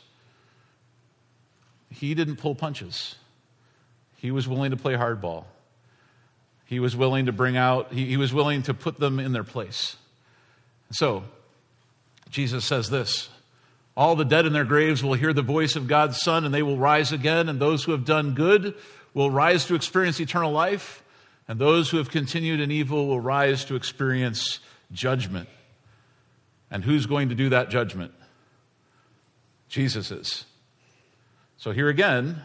he 1.89 2.13
didn't 2.13 2.37
pull 2.37 2.55
punches. 2.55 3.15
He 4.17 4.31
was 4.31 4.47
willing 4.47 4.71
to 4.71 4.77
play 4.77 4.93
hardball. 4.93 5.45
He 6.71 6.79
was 6.79 6.95
willing 6.95 7.25
to 7.25 7.33
bring 7.33 7.57
out, 7.57 7.91
he, 7.91 8.05
he 8.05 8.15
was 8.15 8.33
willing 8.33 8.63
to 8.63 8.73
put 8.73 8.97
them 8.97 9.19
in 9.19 9.33
their 9.33 9.43
place. 9.43 9.97
So, 10.89 11.25
Jesus 12.29 12.63
says 12.63 12.89
this 12.89 13.27
All 13.97 14.15
the 14.15 14.23
dead 14.23 14.45
in 14.45 14.53
their 14.53 14.63
graves 14.63 15.03
will 15.03 15.15
hear 15.15 15.33
the 15.33 15.41
voice 15.41 15.75
of 15.75 15.89
God's 15.89 16.21
Son, 16.21 16.45
and 16.45 16.53
they 16.53 16.63
will 16.63 16.77
rise 16.77 17.11
again, 17.11 17.49
and 17.49 17.59
those 17.59 17.83
who 17.83 17.91
have 17.91 18.05
done 18.05 18.35
good 18.35 18.73
will 19.13 19.29
rise 19.29 19.65
to 19.65 19.75
experience 19.75 20.21
eternal 20.21 20.53
life, 20.53 21.03
and 21.45 21.59
those 21.59 21.89
who 21.89 21.97
have 21.97 22.09
continued 22.09 22.61
in 22.61 22.71
evil 22.71 23.05
will 23.05 23.19
rise 23.19 23.65
to 23.65 23.75
experience 23.75 24.59
judgment. 24.93 25.49
And 26.71 26.85
who's 26.85 27.05
going 27.05 27.27
to 27.27 27.35
do 27.35 27.49
that 27.49 27.69
judgment? 27.69 28.13
Jesus 29.67 30.09
is. 30.09 30.45
So 31.57 31.71
here 31.71 31.89
again, 31.89 32.41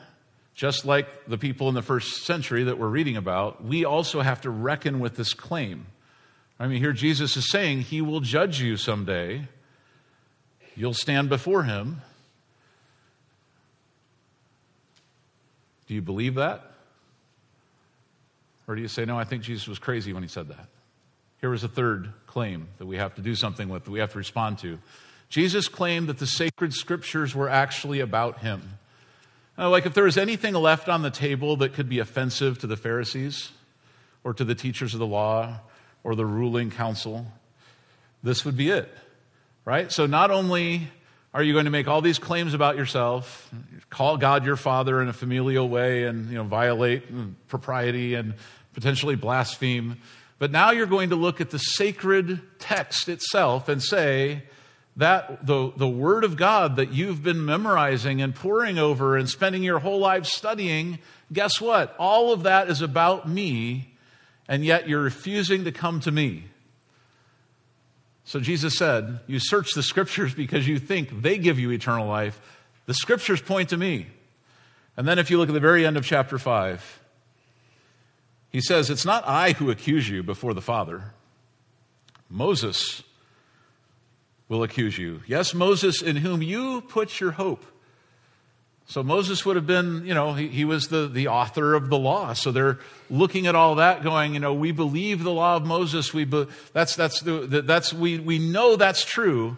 just 0.56 0.86
like 0.86 1.26
the 1.26 1.36
people 1.36 1.68
in 1.68 1.74
the 1.74 1.82
first 1.82 2.24
century 2.24 2.64
that 2.64 2.78
we're 2.78 2.88
reading 2.88 3.16
about, 3.16 3.62
we 3.62 3.84
also 3.84 4.22
have 4.22 4.40
to 4.40 4.50
reckon 4.50 4.98
with 4.98 5.14
this 5.14 5.34
claim. 5.34 5.86
I 6.58 6.66
mean, 6.66 6.78
here 6.78 6.94
Jesus 6.94 7.36
is 7.36 7.50
saying 7.50 7.82
he 7.82 8.00
will 8.00 8.20
judge 8.20 8.60
you 8.60 8.78
someday. 8.78 9.48
You'll 10.74 10.94
stand 10.94 11.28
before 11.28 11.64
him. 11.64 12.00
Do 15.86 15.94
you 15.94 16.00
believe 16.00 16.36
that? 16.36 16.72
Or 18.66 18.74
do 18.74 18.80
you 18.80 18.88
say, 18.88 19.04
no, 19.04 19.18
I 19.18 19.24
think 19.24 19.42
Jesus 19.42 19.68
was 19.68 19.78
crazy 19.78 20.14
when 20.14 20.22
he 20.22 20.28
said 20.28 20.48
that? 20.48 20.66
Here 21.42 21.50
was 21.50 21.64
a 21.64 21.68
third 21.68 22.12
claim 22.26 22.68
that 22.78 22.86
we 22.86 22.96
have 22.96 23.14
to 23.16 23.20
do 23.20 23.34
something 23.34 23.68
with, 23.68 23.84
that 23.84 23.90
we 23.90 24.00
have 24.00 24.12
to 24.12 24.18
respond 24.18 24.58
to. 24.60 24.78
Jesus 25.28 25.68
claimed 25.68 26.08
that 26.08 26.18
the 26.18 26.26
sacred 26.26 26.72
scriptures 26.72 27.34
were 27.34 27.50
actually 27.50 28.00
about 28.00 28.38
him. 28.38 28.78
Uh, 29.58 29.70
like 29.70 29.86
if 29.86 29.94
there 29.94 30.04
was 30.04 30.18
anything 30.18 30.54
left 30.54 30.88
on 30.88 31.02
the 31.02 31.10
table 31.10 31.56
that 31.56 31.72
could 31.72 31.88
be 31.88 31.98
offensive 31.98 32.58
to 32.58 32.66
the 32.66 32.76
Pharisees 32.76 33.52
or 34.22 34.34
to 34.34 34.44
the 34.44 34.54
teachers 34.54 34.92
of 34.92 35.00
the 35.00 35.06
law 35.06 35.60
or 36.04 36.14
the 36.14 36.26
ruling 36.26 36.70
council, 36.70 37.26
this 38.22 38.44
would 38.44 38.56
be 38.56 38.68
it, 38.68 38.92
right? 39.64 39.90
So 39.90 40.04
not 40.04 40.30
only 40.30 40.88
are 41.32 41.42
you 41.42 41.54
going 41.54 41.64
to 41.64 41.70
make 41.70 41.88
all 41.88 42.02
these 42.02 42.18
claims 42.18 42.52
about 42.52 42.76
yourself, 42.76 43.50
call 43.88 44.18
God 44.18 44.44
your 44.44 44.56
father 44.56 45.00
in 45.00 45.08
a 45.08 45.12
familial 45.12 45.68
way 45.68 46.04
and 46.04 46.28
you 46.28 46.36
know, 46.36 46.44
violate 46.44 47.04
propriety 47.48 48.14
and 48.14 48.34
potentially 48.74 49.16
blaspheme, 49.16 49.96
but 50.38 50.50
now 50.50 50.70
you're 50.70 50.86
going 50.86 51.10
to 51.10 51.16
look 51.16 51.40
at 51.40 51.48
the 51.48 51.58
sacred 51.58 52.40
text 52.58 53.08
itself 53.08 53.70
and 53.70 53.82
say, 53.82 54.42
that 54.96 55.46
the, 55.46 55.72
the 55.76 55.88
Word 55.88 56.24
of 56.24 56.36
God 56.36 56.76
that 56.76 56.92
you've 56.92 57.22
been 57.22 57.44
memorizing 57.44 58.22
and 58.22 58.34
poring 58.34 58.78
over 58.78 59.16
and 59.16 59.28
spending 59.28 59.62
your 59.62 59.78
whole 59.78 59.98
life 59.98 60.24
studying, 60.24 60.98
guess 61.32 61.60
what? 61.60 61.94
All 61.98 62.32
of 62.32 62.44
that 62.44 62.70
is 62.70 62.80
about 62.80 63.28
me, 63.28 63.92
and 64.48 64.64
yet 64.64 64.88
you're 64.88 65.02
refusing 65.02 65.64
to 65.64 65.72
come 65.72 66.00
to 66.00 66.10
me. 66.10 66.44
So 68.24 68.40
Jesus 68.40 68.76
said, 68.76 69.20
You 69.26 69.38
search 69.38 69.72
the 69.74 69.82
Scriptures 69.82 70.34
because 70.34 70.66
you 70.66 70.78
think 70.78 71.22
they 71.22 71.38
give 71.38 71.58
you 71.58 71.70
eternal 71.70 72.08
life. 72.08 72.40
The 72.86 72.94
Scriptures 72.94 73.40
point 73.40 73.68
to 73.70 73.76
me. 73.76 74.06
And 74.96 75.06
then 75.06 75.18
if 75.18 75.30
you 75.30 75.38
look 75.38 75.48
at 75.48 75.52
the 75.52 75.60
very 75.60 75.84
end 75.84 75.98
of 75.98 76.04
chapter 76.06 76.38
5, 76.38 77.00
he 78.50 78.62
says, 78.62 78.88
It's 78.88 79.04
not 79.04 79.28
I 79.28 79.52
who 79.52 79.70
accuse 79.70 80.08
you 80.08 80.22
before 80.22 80.54
the 80.54 80.62
Father. 80.62 81.12
Moses 82.30 83.02
will 84.48 84.62
accuse 84.62 84.96
you. 84.96 85.22
Yes, 85.26 85.54
Moses, 85.54 86.02
in 86.02 86.16
whom 86.16 86.42
you 86.42 86.80
put 86.82 87.20
your 87.20 87.32
hope. 87.32 87.64
So 88.88 89.02
Moses 89.02 89.44
would 89.44 89.56
have 89.56 89.66
been, 89.66 90.06
you 90.06 90.14
know, 90.14 90.34
he, 90.34 90.46
he, 90.46 90.64
was 90.64 90.86
the, 90.88 91.08
the 91.08 91.26
author 91.26 91.74
of 91.74 91.90
the 91.90 91.98
law. 91.98 92.34
So 92.34 92.52
they're 92.52 92.78
looking 93.10 93.48
at 93.48 93.56
all 93.56 93.76
that 93.76 94.04
going, 94.04 94.34
you 94.34 94.40
know, 94.40 94.54
we 94.54 94.70
believe 94.70 95.24
the 95.24 95.32
law 95.32 95.56
of 95.56 95.66
Moses. 95.66 96.14
We 96.14 96.24
be, 96.24 96.46
that's, 96.72 96.94
that's, 96.94 97.20
the, 97.20 97.62
that's, 97.66 97.92
we, 97.92 98.20
we 98.20 98.38
know 98.38 98.76
that's 98.76 99.04
true. 99.04 99.56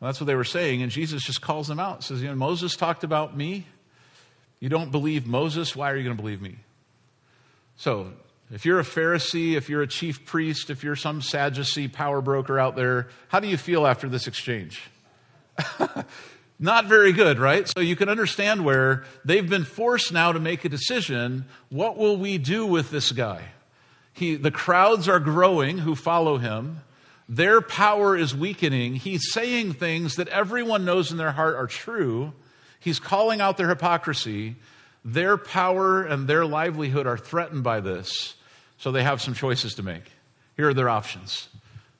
Well, 0.00 0.08
that's 0.08 0.20
what 0.20 0.26
they 0.26 0.34
were 0.34 0.44
saying, 0.44 0.82
and 0.82 0.90
Jesus 0.90 1.22
just 1.22 1.40
calls 1.40 1.68
them 1.68 1.78
out. 1.78 2.04
Says, 2.04 2.20
you 2.20 2.28
know, 2.28 2.34
Moses 2.34 2.76
talked 2.76 3.04
about 3.04 3.36
me. 3.36 3.66
You 4.60 4.68
don't 4.68 4.90
believe 4.90 5.26
Moses, 5.26 5.74
why 5.74 5.90
are 5.90 5.96
you 5.96 6.04
going 6.04 6.16
to 6.16 6.22
believe 6.22 6.42
me? 6.42 6.56
So, 7.76 8.12
if 8.52 8.66
you're 8.66 8.78
a 8.78 8.84
Pharisee, 8.84 9.54
if 9.54 9.70
you're 9.70 9.80
a 9.80 9.86
chief 9.86 10.26
priest, 10.26 10.68
if 10.68 10.84
you're 10.84 10.94
some 10.94 11.22
Sadducee 11.22 11.88
power 11.88 12.20
broker 12.20 12.58
out 12.58 12.76
there, 12.76 13.08
how 13.28 13.40
do 13.40 13.48
you 13.48 13.56
feel 13.56 13.86
after 13.86 14.10
this 14.10 14.26
exchange? 14.26 14.82
Not 16.58 16.84
very 16.84 17.12
good, 17.12 17.38
right? 17.38 17.66
So 17.66 17.80
you 17.80 17.96
can 17.96 18.10
understand 18.10 18.62
where 18.62 19.04
they've 19.24 19.48
been 19.48 19.64
forced 19.64 20.12
now 20.12 20.32
to 20.32 20.38
make 20.38 20.66
a 20.66 20.68
decision. 20.68 21.46
What 21.70 21.96
will 21.96 22.18
we 22.18 22.36
do 22.36 22.66
with 22.66 22.90
this 22.90 23.10
guy? 23.10 23.46
He, 24.12 24.36
the 24.36 24.50
crowds 24.50 25.08
are 25.08 25.18
growing 25.18 25.78
who 25.78 25.94
follow 25.94 26.36
him. 26.36 26.82
Their 27.30 27.62
power 27.62 28.14
is 28.14 28.36
weakening. 28.36 28.96
He's 28.96 29.32
saying 29.32 29.72
things 29.72 30.16
that 30.16 30.28
everyone 30.28 30.84
knows 30.84 31.10
in 31.10 31.16
their 31.16 31.32
heart 31.32 31.56
are 31.56 31.66
true. 31.66 32.34
He's 32.78 33.00
calling 33.00 33.40
out 33.40 33.56
their 33.56 33.70
hypocrisy. 33.70 34.56
Their 35.06 35.38
power 35.38 36.02
and 36.02 36.28
their 36.28 36.44
livelihood 36.44 37.06
are 37.06 37.16
threatened 37.16 37.64
by 37.64 37.80
this. 37.80 38.34
So 38.82 38.90
they 38.90 39.04
have 39.04 39.22
some 39.22 39.34
choices 39.34 39.74
to 39.74 39.84
make. 39.84 40.02
Here 40.56 40.68
are 40.68 40.74
their 40.74 40.88
options. 40.88 41.48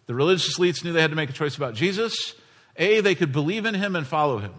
The 0.06 0.16
religious 0.16 0.58
elites 0.58 0.82
knew 0.82 0.92
they 0.92 1.00
had 1.00 1.10
to 1.10 1.16
make 1.16 1.30
a 1.30 1.32
choice 1.32 1.56
about 1.56 1.74
Jesus. 1.74 2.34
A, 2.76 3.00
they 3.00 3.14
could 3.14 3.30
believe 3.30 3.66
in 3.66 3.74
him 3.74 3.94
and 3.94 4.04
follow 4.04 4.38
him. 4.38 4.52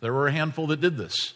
There 0.00 0.14
were 0.14 0.28
a 0.28 0.32
handful 0.32 0.66
that 0.68 0.80
did 0.80 0.96
this. 0.96 1.34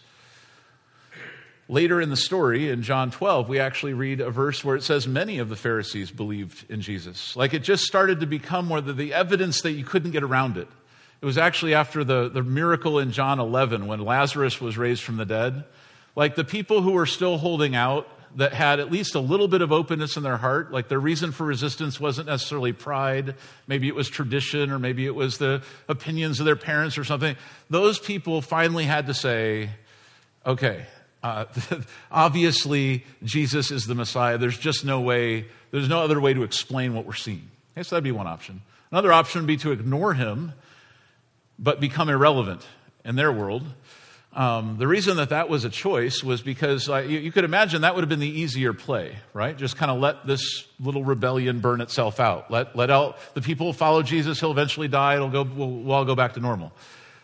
Later 1.68 2.00
in 2.00 2.08
the 2.08 2.16
story, 2.16 2.70
in 2.70 2.82
John 2.82 3.10
12, 3.10 3.50
we 3.50 3.60
actually 3.60 3.92
read 3.92 4.22
a 4.22 4.30
verse 4.30 4.64
where 4.64 4.74
it 4.74 4.84
says 4.84 5.06
many 5.06 5.38
of 5.38 5.50
the 5.50 5.56
Pharisees 5.56 6.10
believed 6.10 6.64
in 6.70 6.80
Jesus. 6.80 7.36
Like 7.36 7.52
it 7.52 7.62
just 7.62 7.84
started 7.84 8.20
to 8.20 8.26
become 8.26 8.64
more 8.64 8.80
the, 8.80 8.94
the 8.94 9.12
evidence 9.12 9.60
that 9.60 9.72
you 9.72 9.84
couldn't 9.84 10.12
get 10.12 10.22
around 10.22 10.56
it. 10.56 10.68
It 11.20 11.26
was 11.26 11.36
actually 11.36 11.74
after 11.74 12.04
the, 12.04 12.30
the 12.30 12.42
miracle 12.42 12.98
in 12.98 13.12
John 13.12 13.38
11 13.38 13.86
when 13.86 14.00
Lazarus 14.00 14.62
was 14.62 14.78
raised 14.78 15.02
from 15.02 15.18
the 15.18 15.26
dead. 15.26 15.64
Like 16.16 16.36
the 16.36 16.44
people 16.44 16.80
who 16.80 16.92
were 16.92 17.04
still 17.04 17.36
holding 17.36 17.76
out 17.76 18.08
that 18.36 18.52
had 18.52 18.80
at 18.80 18.90
least 18.90 19.14
a 19.14 19.20
little 19.20 19.48
bit 19.48 19.62
of 19.62 19.72
openness 19.72 20.16
in 20.16 20.22
their 20.22 20.36
heart. 20.36 20.72
Like 20.72 20.88
their 20.88 21.00
reason 21.00 21.32
for 21.32 21.44
resistance 21.44 21.98
wasn't 21.98 22.28
necessarily 22.28 22.72
pride. 22.72 23.34
Maybe 23.66 23.88
it 23.88 23.94
was 23.94 24.08
tradition 24.08 24.70
or 24.70 24.78
maybe 24.78 25.06
it 25.06 25.14
was 25.14 25.38
the 25.38 25.62
opinions 25.88 26.40
of 26.40 26.46
their 26.46 26.56
parents 26.56 26.98
or 26.98 27.04
something. 27.04 27.36
Those 27.70 27.98
people 27.98 28.42
finally 28.42 28.84
had 28.84 29.06
to 29.06 29.14
say, 29.14 29.70
okay, 30.44 30.86
uh, 31.22 31.46
obviously 32.10 33.04
Jesus 33.24 33.70
is 33.70 33.86
the 33.86 33.94
Messiah. 33.94 34.38
There's 34.38 34.58
just 34.58 34.84
no 34.84 35.00
way, 35.00 35.46
there's 35.70 35.88
no 35.88 36.02
other 36.02 36.20
way 36.20 36.34
to 36.34 36.42
explain 36.42 36.94
what 36.94 37.06
we're 37.06 37.14
seeing. 37.14 37.50
Okay, 37.72 37.82
so 37.82 37.96
that'd 37.96 38.04
be 38.04 38.12
one 38.12 38.26
option. 38.26 38.62
Another 38.90 39.12
option 39.12 39.42
would 39.42 39.48
be 39.48 39.56
to 39.58 39.72
ignore 39.72 40.14
him, 40.14 40.52
but 41.58 41.80
become 41.80 42.08
irrelevant 42.08 42.66
in 43.04 43.16
their 43.16 43.32
world. 43.32 43.64
Um, 44.34 44.76
the 44.78 44.86
reason 44.86 45.16
that 45.16 45.30
that 45.30 45.48
was 45.48 45.64
a 45.64 45.70
choice 45.70 46.22
was 46.22 46.42
because 46.42 46.88
uh, 46.88 46.98
you, 46.98 47.18
you, 47.18 47.32
could 47.32 47.44
imagine 47.44 47.80
that 47.82 47.94
would 47.94 48.02
have 48.02 48.08
been 48.08 48.20
the 48.20 48.28
easier 48.28 48.72
play, 48.72 49.16
right? 49.32 49.56
Just 49.56 49.76
kind 49.76 49.90
of 49.90 49.98
let 49.98 50.26
this 50.26 50.66
little 50.78 51.02
rebellion 51.02 51.60
burn 51.60 51.80
itself 51.80 52.20
out. 52.20 52.50
Let, 52.50 52.76
let 52.76 52.90
out 52.90 53.18
the 53.34 53.40
people 53.40 53.72
follow 53.72 54.02
Jesus. 54.02 54.38
He'll 54.38 54.50
eventually 54.50 54.86
die. 54.86 55.16
It'll 55.16 55.30
go, 55.30 55.42
we'll, 55.42 55.70
we'll 55.70 55.92
all 55.92 56.04
go 56.04 56.14
back 56.14 56.34
to 56.34 56.40
normal. 56.40 56.72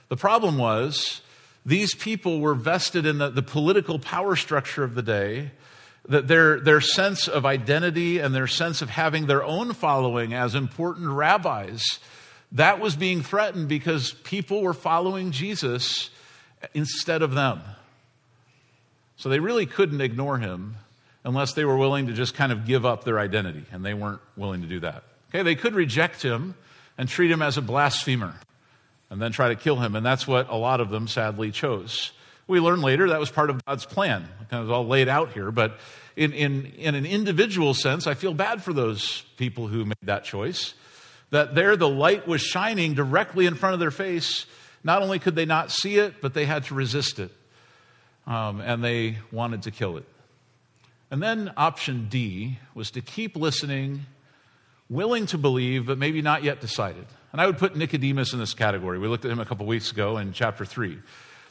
The 0.09 0.17
problem 0.17 0.59
was 0.59 1.21
these 1.64 1.95
people 1.95 2.40
were 2.40 2.55
vested 2.55 3.07
in 3.07 3.19
the, 3.19 3.31
the 3.31 3.43
political 3.43 3.99
power 3.99 4.35
structure 4.35 4.83
of 4.83 4.95
the 4.95 5.03
day 5.03 5.51
that 6.09 6.29
their, 6.29 6.61
their 6.61 6.81
sense 6.81 7.29
of 7.29 7.47
identity 7.47 8.19
and 8.19 8.35
their 8.35 8.47
sense 8.47 8.83
of 8.83 8.90
having 8.90 9.27
their 9.27 9.43
own 9.43 9.73
following 9.73 10.35
as 10.35 10.55
important 10.55 11.09
rabbis, 11.09 11.83
that 12.53 12.81
was 12.81 12.95
being 12.95 13.23
threatened 13.23 13.69
because 13.69 14.12
people 14.12 14.62
were 14.62 14.75
following 14.75 15.31
Jesus 15.31 16.11
instead 16.72 17.22
of 17.22 17.35
them. 17.35 17.61
So 19.16 19.29
they 19.29 19.40
really 19.40 19.66
couldn't 19.66 20.00
ignore 20.00 20.38
him 20.38 20.77
unless 21.24 21.55
they 21.55 21.64
were 21.64 21.77
willing 21.77 22.07
to 22.09 22.12
just 22.12 22.35
kind 22.35 22.53
of 22.53 22.66
give 22.66 22.85
up 22.85 23.05
their 23.05 23.18
identity, 23.18 23.64
and 23.72 23.85
they 23.85 23.94
weren't 23.94 24.20
willing 24.37 24.62
to 24.62 24.68
do 24.68 24.81
that. 24.81 25.05
Okay, 25.31 25.42
they 25.42 25.55
could 25.55 25.74
reject 25.74 26.22
him 26.22 26.55
and 26.98 27.09
treat 27.09 27.31
him 27.31 27.42
as 27.42 27.57
a 27.57 27.62
blasphemer 27.62 28.35
and 29.11 29.20
then 29.20 29.33
try 29.33 29.48
to 29.48 29.57
kill 29.57 29.77
him, 29.77 29.96
and 29.96 30.05
that's 30.05 30.27
what 30.27 30.50
a 30.50 30.57
lot 30.57 30.81
of 30.81 30.90
them 30.90 31.09
sadly 31.09 31.50
chose. 31.50 32.12
We 32.46 32.61
learn 32.61 32.83
later 32.83 33.09
that 33.09 33.20
was 33.20 33.31
part 33.31 33.48
of 33.48 33.64
God's 33.64 33.87
plan. 33.87 34.29
It 34.40 34.50
kind 34.50 34.62
of 34.62 34.70
all 34.70 34.87
laid 34.87 35.09
out 35.09 35.33
here, 35.33 35.50
but 35.50 35.79
in, 36.16 36.33
in, 36.33 36.66
in 36.77 36.94
an 36.94 37.07
individual 37.07 37.74
sense, 37.74 38.07
I 38.07 38.14
feel 38.14 38.35
bad 38.35 38.62
for 38.62 38.72
those 38.72 39.22
people 39.37 39.66
who 39.66 39.85
made 39.85 39.96
that 40.03 40.24
choice. 40.24 40.74
That 41.31 41.55
there 41.55 41.77
the 41.77 41.88
light 41.88 42.29
was 42.29 42.42
shining 42.42 42.94
directly 42.94 43.46
in 43.46 43.55
front 43.55 43.74
of 43.74 43.81
their 43.81 43.90
face, 43.90 44.46
not 44.85 45.03
only 45.03 45.18
could 45.18 45.35
they 45.35 45.47
not 45.47 45.70
see 45.70 45.97
it, 45.97 46.20
but 46.20 46.35
they 46.35 46.44
had 46.44 46.64
to 46.64 46.75
resist 46.75 47.18
it. 47.18 47.33
Um, 48.27 48.61
and 48.61 48.85
they 48.85 49.18
wanted 49.33 49.62
to 49.62 49.70
kill 49.70 49.97
it. 49.97 50.05
And 51.11 51.23
then 51.23 51.53
option 51.57 52.09
D 52.09 52.59
was 52.75 52.90
to 52.92 53.01
keep 53.01 53.37
listening, 53.37 54.07
willing 54.88 55.27
to 55.27 55.38
believe, 55.38 55.87
but 55.87 55.99
maybe 55.99 56.23
not 56.23 56.42
yet 56.42 56.61
decided. 56.61 57.07
And 57.33 57.40
I 57.40 57.47
would 57.47 57.59
put 57.59 57.77
Nicodemus 57.77 58.33
in 58.33 58.38
this 58.38 58.55
category. 58.55 58.99
We 58.99 59.09
looked 59.09 59.25
at 59.25 59.31
him 59.31 59.40
a 59.40 59.44
couple 59.44 59.66
weeks 59.66 59.90
ago 59.90 60.18
in 60.18 60.33
chapter 60.33 60.64
3. 60.64 60.99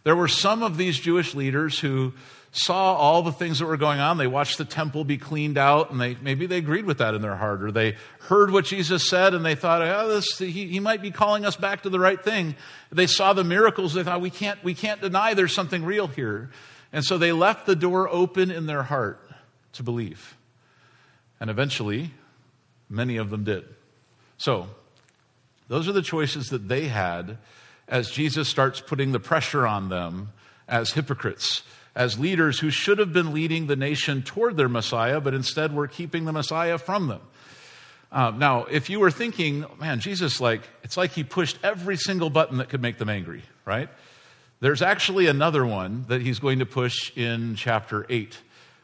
There 0.03 0.15
were 0.15 0.27
some 0.27 0.63
of 0.63 0.77
these 0.77 0.99
Jewish 0.99 1.33
leaders 1.33 1.79
who 1.79 2.13
saw 2.51 2.93
all 2.93 3.23
the 3.23 3.31
things 3.31 3.59
that 3.59 3.65
were 3.65 3.77
going 3.77 3.99
on. 3.99 4.17
They 4.17 4.27
watched 4.27 4.59
the 4.59 4.65
temple 4.65 5.03
be 5.03 5.17
cleaned 5.17 5.57
out, 5.57 5.89
and 5.89 5.99
they 5.99 6.15
maybe 6.21 6.45
they 6.45 6.57
agreed 6.57 6.85
with 6.85 6.99
that 6.99 7.15
in 7.15 7.21
their 7.21 7.35
heart, 7.35 7.63
or 7.63 7.71
they 7.71 7.95
heard 8.19 8.51
what 8.51 8.65
Jesus 8.65 9.09
said, 9.09 9.33
and 9.33 9.43
they 9.43 9.55
thought, 9.55 9.81
oh, 9.81 10.07
this, 10.09 10.37
he, 10.37 10.67
he 10.67 10.79
might 10.79 11.01
be 11.01 11.09
calling 11.09 11.45
us 11.45 11.55
back 11.55 11.81
to 11.83 11.89
the 11.89 11.99
right 11.99 12.23
thing. 12.23 12.55
They 12.91 13.07
saw 13.07 13.33
the 13.33 13.43
miracles. 13.43 13.93
They 13.93 14.03
thought, 14.03 14.21
we 14.21 14.29
can't, 14.29 14.63
we 14.63 14.75
can't 14.75 15.01
deny 15.01 15.33
there's 15.33 15.55
something 15.55 15.83
real 15.83 16.07
here. 16.07 16.51
And 16.91 17.03
so 17.03 17.17
they 17.17 17.31
left 17.31 17.65
the 17.65 17.75
door 17.75 18.07
open 18.07 18.51
in 18.51 18.67
their 18.67 18.83
heart 18.83 19.19
to 19.73 19.83
believe. 19.83 20.37
And 21.39 21.49
eventually, 21.49 22.11
many 22.87 23.17
of 23.17 23.31
them 23.31 23.43
did. 23.43 23.65
So, 24.37 24.67
those 25.69 25.87
are 25.87 25.91
the 25.91 26.03
choices 26.03 26.49
that 26.49 26.67
they 26.67 26.87
had 26.87 27.39
as 27.87 28.09
Jesus 28.09 28.47
starts 28.47 28.81
putting 28.81 29.11
the 29.11 29.19
pressure 29.19 29.67
on 29.67 29.89
them 29.89 30.31
as 30.67 30.91
hypocrites 30.91 31.63
as 31.95 32.17
leaders 32.17 32.59
who 32.59 32.69
should 32.69 32.97
have 32.97 33.13
been 33.13 33.33
leading 33.33 33.67
the 33.67 33.75
nation 33.75 34.23
toward 34.23 34.57
their 34.57 34.69
Messiah, 34.69 35.21
but 35.21 35.33
instead 35.33 35.75
were 35.75 35.87
keeping 35.87 36.25
the 36.25 36.31
Messiah 36.31 36.77
from 36.77 37.07
them. 37.07 37.21
Um, 38.11 38.39
now, 38.39 38.65
if 38.65 38.89
you 38.89 38.99
were 38.99 39.11
thinking, 39.11 39.65
man, 39.79 39.99
Jesus, 39.99 40.39
like, 40.39 40.61
it's 40.83 40.97
like 40.97 41.11
he 41.11 41.23
pushed 41.23 41.57
every 41.63 41.97
single 41.97 42.29
button 42.29 42.57
that 42.57 42.69
could 42.69 42.81
make 42.81 42.97
them 42.97 43.09
angry, 43.09 43.43
right? 43.65 43.89
There's 44.59 44.81
actually 44.81 45.27
another 45.27 45.65
one 45.65 46.05
that 46.07 46.21
he's 46.21 46.39
going 46.39 46.59
to 46.59 46.65
push 46.65 47.15
in 47.17 47.55
chapter 47.55 48.05
8 48.09 48.37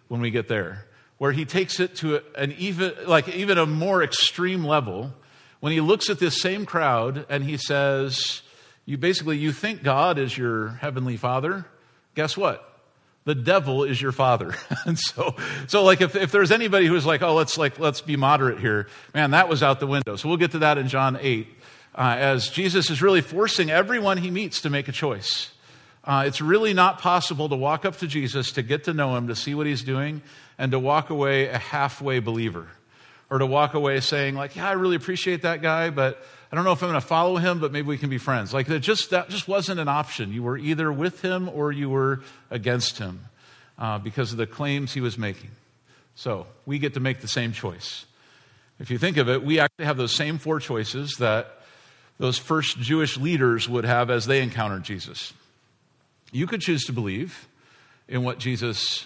when 0.07 0.21
we 0.21 0.31
get 0.31 0.47
there, 0.47 0.85
where 1.19 1.31
he 1.31 1.45
takes 1.45 1.79
it 1.79 1.95
to 1.97 2.21
an 2.35 2.53
even, 2.57 2.93
like, 3.07 3.29
even 3.29 3.57
a 3.57 3.65
more 3.65 4.03
extreme 4.03 4.63
level 4.63 5.13
when 5.59 5.73
he 5.73 5.81
looks 5.81 6.09
at 6.09 6.19
this 6.19 6.41
same 6.41 6.65
crowd 6.65 7.25
and 7.29 7.43
he 7.43 7.57
says, 7.57 8.41
you 8.89 8.97
basically, 8.97 9.38
you 9.38 9.52
think 9.52 9.84
God 9.84 10.17
is 10.17 10.36
your 10.38 10.69
heavenly 10.69 11.15
father. 11.15 11.65
Guess 12.15 12.36
what? 12.36 12.65
the 13.25 13.36
devil 13.36 13.84
is 13.84 14.02
your 14.02 14.12
father. 14.12 14.56
and 14.86 14.97
so, 14.97 15.36
so 15.67 15.84
like 15.84 16.02
if, 16.02 16.15
if 16.15 16.32
there's 16.32 16.52
anybody 16.52 16.88
who's 16.88 17.06
like, 17.06 17.21
oh, 17.21 17.36
let's 17.36 17.60
like, 17.60 17.78
let's 17.78 18.02
be 18.02 18.15
moderate 18.15 18.60
here, 18.60 18.88
man, 19.13 19.32
that 19.32 19.47
was 19.47 19.62
out 19.62 19.80
the 19.80 19.86
window. 19.86 20.15
So 20.15 20.28
we'll 20.28 20.39
get 20.39 20.52
to 20.52 20.60
that 20.60 20.80
in 20.80 20.88
John 20.88 21.15
8, 21.21 21.47
uh, 21.93 22.15
as 22.17 22.49
Jesus 22.49 22.89
is 22.89 23.04
really 23.04 23.21
forcing 23.21 23.69
everyone 23.69 24.17
he 24.17 24.32
meets 24.32 24.62
to 24.62 24.71
make 24.71 24.88
a 24.88 24.91
choice. 24.91 25.52
Uh, 26.04 26.23
it's 26.25 26.41
really 26.41 26.73
not 26.73 26.99
possible 26.99 27.49
to 27.49 27.56
walk 27.56 27.86
up 27.86 27.97
to 27.97 28.08
Jesus, 28.08 28.54
to 28.54 28.63
get 28.63 28.86
to 28.86 28.93
know 28.95 29.15
him, 29.15 29.28
to 29.28 29.36
see 29.36 29.54
what 29.54 29.67
he's 29.67 29.84
doing, 29.84 30.23
and 30.58 30.71
to 30.71 30.80
walk 30.80 31.12
away 31.12 31.49
a 31.49 31.58
halfway 31.60 32.19
believer. 32.19 32.67
Or 33.30 33.38
to 33.38 33.45
walk 33.45 33.75
away 33.75 33.99
saying, 33.99 34.34
like, 34.34 34.56
yeah, 34.56 34.69
I 34.69 34.71
really 34.71 34.95
appreciate 34.95 35.43
that 35.43 35.62
guy, 35.62 35.91
but 35.91 36.25
I 36.51 36.55
don't 36.55 36.65
know 36.65 36.71
if 36.71 36.81
I'm 36.81 36.89
going 36.89 36.99
to 36.99 37.07
follow 37.07 37.38
him, 37.38 37.59
but 37.59 37.71
maybe 37.71 37.88
we 37.88 37.97
can 37.97 38.09
be 38.09 38.17
friends. 38.17 38.53
Like 38.53 38.67
that 38.67 38.79
just 38.79 39.12
that 39.12 39.29
just 39.29 39.47
wasn't 39.47 39.79
an 39.79 39.88
option. 39.88 40.33
You 40.33 40.43
were 40.43 40.57
either 40.57 40.91
with 40.91 41.21
him 41.21 41.47
or 41.47 41.71
you 41.71 41.89
were 41.89 42.21
against 42.49 42.97
him 42.97 43.25
uh, 43.77 43.99
because 43.99 44.31
of 44.31 44.38
the 44.38 44.47
claims 44.47 44.93
he 44.93 45.01
was 45.01 45.17
making. 45.17 45.51
So 46.15 46.47
we 46.65 46.79
get 46.79 46.95
to 46.95 46.99
make 46.99 47.21
the 47.21 47.27
same 47.27 47.51
choice. 47.51 48.05
If 48.79 48.89
you 48.89 48.97
think 48.97 49.17
of 49.17 49.29
it, 49.29 49.43
we 49.43 49.59
actually 49.59 49.85
have 49.85 49.97
those 49.97 50.15
same 50.15 50.38
four 50.38 50.59
choices 50.59 51.17
that 51.19 51.59
those 52.17 52.38
first 52.38 52.79
Jewish 52.79 53.17
leaders 53.17 53.69
would 53.69 53.85
have 53.85 54.09
as 54.09 54.25
they 54.25 54.41
encountered 54.41 54.83
Jesus. 54.83 55.33
You 56.31 56.47
could 56.47 56.62
choose 56.62 56.85
to 56.85 56.93
believe 56.93 57.47
in 58.07 58.23
what 58.23 58.39
Jesus 58.39 59.05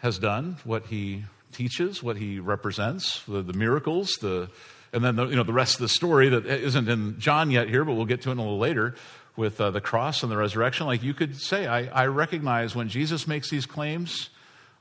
has 0.00 0.18
done, 0.18 0.56
what 0.64 0.86
he 0.86 1.24
teaches, 1.52 2.02
what 2.02 2.16
he 2.16 2.38
represents, 2.40 3.22
the, 3.24 3.42
the 3.42 3.52
miracles, 3.52 4.12
the 4.20 4.48
and 4.92 5.04
then 5.04 5.16
the, 5.16 5.26
you 5.26 5.36
know, 5.36 5.42
the 5.42 5.52
rest 5.52 5.74
of 5.74 5.80
the 5.80 5.88
story 5.88 6.28
that 6.28 6.46
isn't 6.46 6.88
in 6.88 7.18
John 7.18 7.50
yet 7.50 7.68
here, 7.68 7.84
but 7.84 7.94
we'll 7.94 8.06
get 8.06 8.22
to 8.22 8.30
it 8.30 8.38
a 8.38 8.40
little 8.40 8.58
later 8.58 8.94
with 9.36 9.60
uh, 9.60 9.70
the 9.70 9.80
cross 9.80 10.22
and 10.22 10.32
the 10.32 10.36
resurrection. 10.36 10.86
Like 10.86 11.02
you 11.02 11.14
could 11.14 11.36
say, 11.36 11.66
I, 11.66 11.86
I 11.86 12.06
recognize 12.06 12.74
when 12.74 12.88
Jesus 12.88 13.28
makes 13.28 13.50
these 13.50 13.66
claims, 13.66 14.30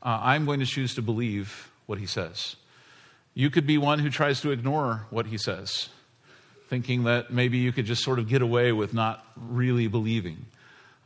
uh, 0.02 0.20
I'm 0.22 0.46
going 0.46 0.60
to 0.62 0.66
choose 0.66 0.96
to 0.96 1.02
believe 1.02 1.70
what 1.86 2.00
he 2.00 2.06
says. 2.06 2.56
You 3.34 3.50
could 3.50 3.68
be 3.68 3.78
one 3.78 4.00
who 4.00 4.10
tries 4.10 4.42
to 4.42 4.52
ignore 4.52 5.06
what 5.10 5.28
he 5.28 5.38
says. 5.38 5.90
thinking 6.70 7.04
that 7.06 7.32
maybe 7.32 7.58
you 7.58 7.72
could 7.72 7.86
just 7.86 8.04
sort 8.04 8.20
of 8.20 8.28
get 8.28 8.42
away 8.42 8.72
with 8.72 8.94
not 8.94 9.26
really 9.36 9.88
believing. 9.88 10.46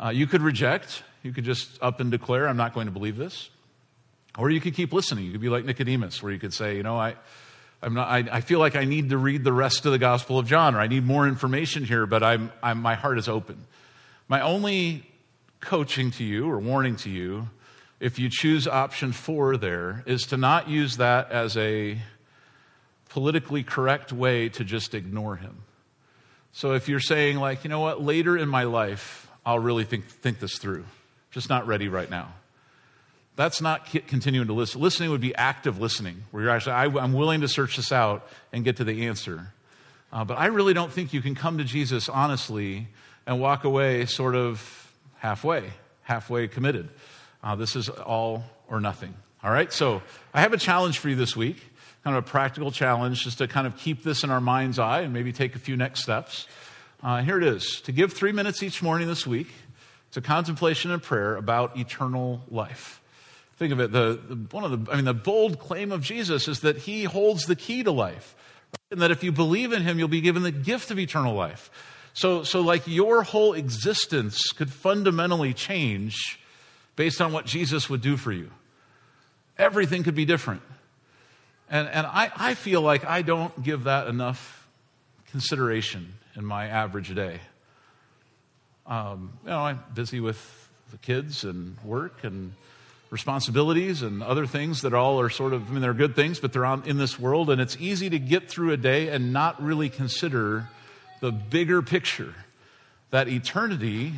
Uh, 0.04 0.10
you 0.10 0.26
could 0.28 0.42
reject, 0.42 1.04
you 1.24 1.32
could 1.32 1.44
just 1.44 1.82
up 1.82 2.00
and 2.00 2.10
declare, 2.12 2.48
I'm 2.48 2.58
not 2.58 2.74
going 2.74 2.88
to 2.88 2.92
believe 2.92 3.18
this. 3.18 3.50
Or 4.38 4.50
you 4.50 4.62
could 4.62 4.76
keep 4.76 4.94
listening. 4.94 5.26
You 5.26 5.32
could 5.34 5.42
be 5.42 5.50
like 5.50 5.66
Nicodemus, 5.66 6.24
where 6.24 6.32
you 6.32 6.40
could 6.40 6.54
say, 6.54 6.78
you 6.78 6.84
know, 6.84 6.98
I, 6.98 7.16
I'm 7.84 7.96
not, 7.96 8.08
I, 8.08 8.18
I 8.32 8.42
feel 8.42 8.60
like 8.60 8.76
I 8.76 8.86
need 8.86 9.10
to 9.10 9.18
read 9.18 9.44
the 9.44 9.54
rest 9.54 9.86
of 9.86 9.92
the 9.92 9.98
Gospel 9.98 10.38
of 10.38 10.46
John, 10.46 10.76
or 10.76 10.80
I 10.80 10.88
need 10.88 11.04
more 11.04 11.28
information 11.28 11.84
here, 11.84 12.06
but 12.06 12.22
I'm, 12.22 12.52
I'm, 12.62 12.80
my 12.80 12.94
heart 12.94 13.18
is 13.18 13.28
open. 13.28 13.66
My 14.28 14.42
only 14.42 15.04
coaching 15.60 16.12
to 16.12 16.24
you 16.24 16.50
or 16.50 16.60
warning 16.60 16.96
to 16.98 17.10
you, 17.10 17.50
if 18.00 18.20
you 18.20 18.30
choose 18.32 18.68
option 18.68 19.12
four 19.12 19.58
there, 19.58 20.04
is 20.06 20.24
to 20.28 20.38
not 20.38 20.70
use 20.70 20.98
that 20.98 21.32
as 21.32 21.58
a 21.58 22.00
politically 23.10 23.64
correct 23.64 24.14
way 24.14 24.50
to 24.50 24.64
just 24.64 24.94
ignore 24.94 25.36
him. 25.36 25.64
So 26.54 26.74
if 26.74 26.88
you're 26.88 27.00
saying, 27.00 27.38
like, 27.38 27.64
you 27.64 27.70
know 27.70 27.80
what, 27.80 28.02
later 28.02 28.38
in 28.38 28.48
my 28.48 28.64
life, 28.64 29.28
I'll 29.46 29.60
really 29.60 29.86
think, 29.86 30.06
think 30.06 30.40
this 30.40 30.58
through, 30.58 30.86
just 31.32 31.50
not 31.50 31.66
ready 31.66 31.88
right 31.88 32.10
now. 32.10 32.34
That's 33.36 33.62
not 33.62 33.86
continuing 33.86 34.48
to 34.48 34.54
listen. 34.54 34.82
Listening 34.82 35.10
would 35.10 35.22
be 35.22 35.34
active 35.36 35.80
listening, 35.80 36.24
where 36.32 36.44
you're 36.44 36.52
actually, 36.52 36.74
I, 36.74 36.86
am 36.86 37.14
willing 37.14 37.42
to 37.42 37.48
search 37.48 37.78
this 37.78 37.92
out 37.92 38.28
and 38.52 38.64
get 38.64 38.78
to 38.78 38.84
the 38.84 39.08
answer. 39.08 39.54
Uh, 40.12 40.26
but 40.26 40.38
I 40.38 40.48
really 40.48 40.74
don't 40.74 40.92
think 40.92 41.14
you 41.14 41.22
can 41.22 41.36
come 41.36 41.58
to 41.58 41.64
Jesus 41.64 42.10
honestly 42.10 42.88
and 43.26 43.40
walk 43.40 43.64
away 43.64 44.06
sort 44.06 44.36
of 44.36 44.92
halfway, 45.18 45.72
halfway 46.02 46.48
committed. 46.48 46.90
Uh, 47.42 47.56
this 47.56 47.76
is 47.76 47.88
all 47.88 48.44
or 48.68 48.82
nothing. 48.82 49.14
All 49.44 49.52
right? 49.52 49.72
So 49.72 50.02
I 50.34 50.42
have 50.42 50.54
a 50.54 50.58
challenge 50.58 51.00
for 51.00 51.10
you 51.10 51.16
this 51.16 51.36
week, 51.36 51.58
kind 52.04 52.16
of 52.16 52.26
a 52.26 52.28
practical 52.28 52.72
challenge, 52.72 53.24
just 53.24 53.38
to 53.38 53.48
kind 53.48 53.66
of 53.66 53.78
keep 53.78 54.04
this 54.04 54.24
in 54.24 54.30
our 54.30 54.42
mind's 54.42 54.78
eye 54.78 55.02
and 55.02 55.14
maybe 55.14 55.32
take 55.32 55.56
a 55.56 55.60
few 55.60 55.78
next 55.78 56.02
steps. 56.02 56.48
Uh, 57.02 57.22
here 57.22 57.38
it 57.38 57.44
is 57.44 57.82
to 57.82 57.92
give 57.92 58.14
three 58.14 58.32
minutes 58.32 58.62
each 58.62 58.84
morning 58.84 59.08
this 59.08 59.26
week 59.26 59.48
to 60.12 60.22
contemplation 60.22 60.92
and 60.92 61.02
prayer 61.02 61.36
about 61.36 61.78
eternal 61.78 62.42
life. 62.50 63.01
Think 63.62 63.74
of 63.74 63.80
it, 63.80 63.92
the, 63.92 64.20
the, 64.28 64.36
one 64.50 64.64
of 64.64 64.72
the, 64.72 64.92
I 64.92 64.96
mean, 64.96 65.06
the 65.06 65.14
bold 65.14 65.60
claim 65.60 65.92
of 65.92 66.02
Jesus 66.02 66.48
is 66.48 66.62
that 66.62 66.78
he 66.78 67.04
holds 67.04 67.46
the 67.46 67.56
key 67.56 67.84
to 67.84 67.92
life. 67.92 68.36
And 68.90 69.04
that 69.04 69.12
if 69.12 69.24
you 69.24 69.32
believe 69.32 69.72
in 69.72 69.84
him, 69.84 70.00
you'll 70.00 70.08
be 70.08 70.20
given 70.20 70.42
the 70.42 70.52
gift 70.52 70.90
of 70.90 70.98
eternal 70.98 71.36
life. 71.36 71.70
So, 72.16 72.42
so 72.42 72.62
like 72.62 72.88
your 72.88 73.22
whole 73.22 73.54
existence 73.54 74.52
could 74.52 74.74
fundamentally 74.74 75.54
change 75.54 76.40
based 76.96 77.22
on 77.22 77.34
what 77.34 77.46
Jesus 77.46 77.88
would 77.88 78.02
do 78.02 78.18
for 78.18 78.32
you. 78.32 78.50
Everything 79.60 80.02
could 80.02 80.16
be 80.16 80.26
different. 80.26 80.64
And, 81.70 81.88
and 81.88 82.08
I, 82.08 82.32
I 82.36 82.54
feel 82.56 82.82
like 82.82 83.06
I 83.06 83.22
don't 83.22 83.62
give 83.62 83.84
that 83.84 84.08
enough 84.08 84.68
consideration 85.30 86.16
in 86.36 86.44
my 86.46 86.66
average 86.66 87.14
day. 87.14 87.40
Um, 88.88 89.38
you 89.44 89.52
know, 89.52 89.60
I'm 89.60 89.84
busy 89.94 90.20
with 90.20 90.68
the 90.90 90.98
kids 90.98 91.44
and 91.44 91.78
work 91.84 92.24
and 92.24 92.54
responsibilities 93.12 94.02
and 94.02 94.24
other 94.24 94.48
things 94.48 94.82
that 94.82 94.94
all 94.94 95.20
are 95.20 95.30
sort 95.30 95.54
of, 95.54 95.70
I 95.70 95.72
mean, 95.72 95.82
they're 95.82 95.94
good 95.94 96.16
things, 96.16 96.40
but 96.40 96.54
they're 96.54 96.66
on, 96.66 96.84
in 96.88 96.98
this 96.98 97.20
world. 97.20 97.52
And 97.52 97.62
it's 97.62 97.78
easy 97.80 98.10
to 98.10 98.18
get 98.18 98.50
through 98.50 98.72
a 98.72 98.78
day 98.78 99.10
and 99.10 99.32
not 99.32 99.62
really 99.62 99.90
consider 99.90 100.70
the 101.20 101.32
bigger 101.32 101.82
picture 101.82 102.34
that 103.12 103.28
eternity 103.28 104.14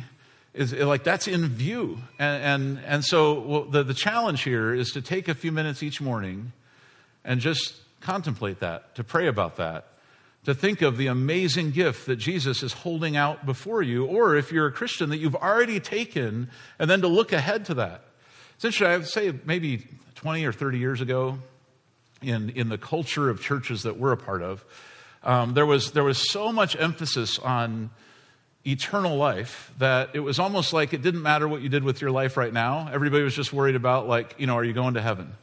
is 0.54 0.72
like 0.72 1.02
that's 1.02 1.26
in 1.26 1.48
view. 1.48 1.98
And, 2.18 2.44
and, 2.44 2.84
and 2.86 3.04
so 3.04 3.40
well, 3.40 3.64
the, 3.64 3.82
the 3.82 3.94
challenge 3.94 4.42
here 4.42 4.72
is 4.72 4.92
to 4.92 5.02
take 5.02 5.26
a 5.26 5.34
few 5.34 5.50
minutes 5.50 5.82
each 5.82 6.00
morning 6.00 6.52
and 7.24 7.40
just 7.40 7.74
contemplate 8.00 8.60
that, 8.60 8.94
to 8.94 9.02
pray 9.02 9.26
about 9.26 9.56
that, 9.56 9.88
to 10.44 10.54
think 10.54 10.82
of 10.82 10.96
the 10.96 11.08
amazing 11.08 11.72
gift 11.72 12.06
that 12.06 12.16
Jesus 12.16 12.62
is 12.62 12.72
holding 12.72 13.16
out 13.16 13.44
before 13.44 13.82
you, 13.82 14.04
or 14.04 14.36
if 14.36 14.52
you're 14.52 14.66
a 14.68 14.72
Christian, 14.72 15.10
that 15.10 15.16
you've 15.16 15.34
already 15.34 15.80
taken, 15.80 16.48
and 16.78 16.88
then 16.88 17.00
to 17.00 17.08
look 17.08 17.32
ahead 17.32 17.64
to 17.64 17.74
that. 17.74 18.04
Interesting, 18.64 18.86
I 18.86 18.96
would 18.96 19.06
say 19.06 19.34
maybe 19.44 19.86
20 20.14 20.46
or 20.46 20.52
30 20.52 20.78
years 20.78 21.02
ago, 21.02 21.38
in, 22.22 22.48
in 22.48 22.70
the 22.70 22.78
culture 22.78 23.28
of 23.28 23.42
churches 23.42 23.82
that 23.82 23.98
we're 23.98 24.12
a 24.12 24.16
part 24.16 24.40
of, 24.40 24.64
um, 25.22 25.52
there, 25.52 25.66
was, 25.66 25.92
there 25.92 26.02
was 26.02 26.30
so 26.30 26.50
much 26.50 26.74
emphasis 26.74 27.38
on 27.38 27.90
eternal 28.66 29.18
life 29.18 29.70
that 29.78 30.10
it 30.14 30.20
was 30.20 30.38
almost 30.38 30.72
like 30.72 30.94
it 30.94 31.02
didn't 31.02 31.20
matter 31.20 31.46
what 31.46 31.60
you 31.60 31.68
did 31.68 31.84
with 31.84 32.00
your 32.00 32.10
life 32.10 32.38
right 32.38 32.54
now. 32.54 32.88
Everybody 32.90 33.22
was 33.22 33.34
just 33.34 33.52
worried 33.52 33.76
about, 33.76 34.08
like, 34.08 34.34
you 34.38 34.46
know, 34.46 34.56
are 34.56 34.64
you 34.64 34.72
going 34.72 34.94
to 34.94 35.02
heaven? 35.02 35.34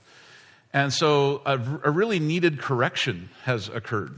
And 0.73 0.91
so 0.91 1.43
a, 1.45 1.60
a 1.84 1.91
really 1.91 2.19
needed 2.19 2.60
correction 2.60 3.29
has 3.43 3.69
occurred 3.69 4.15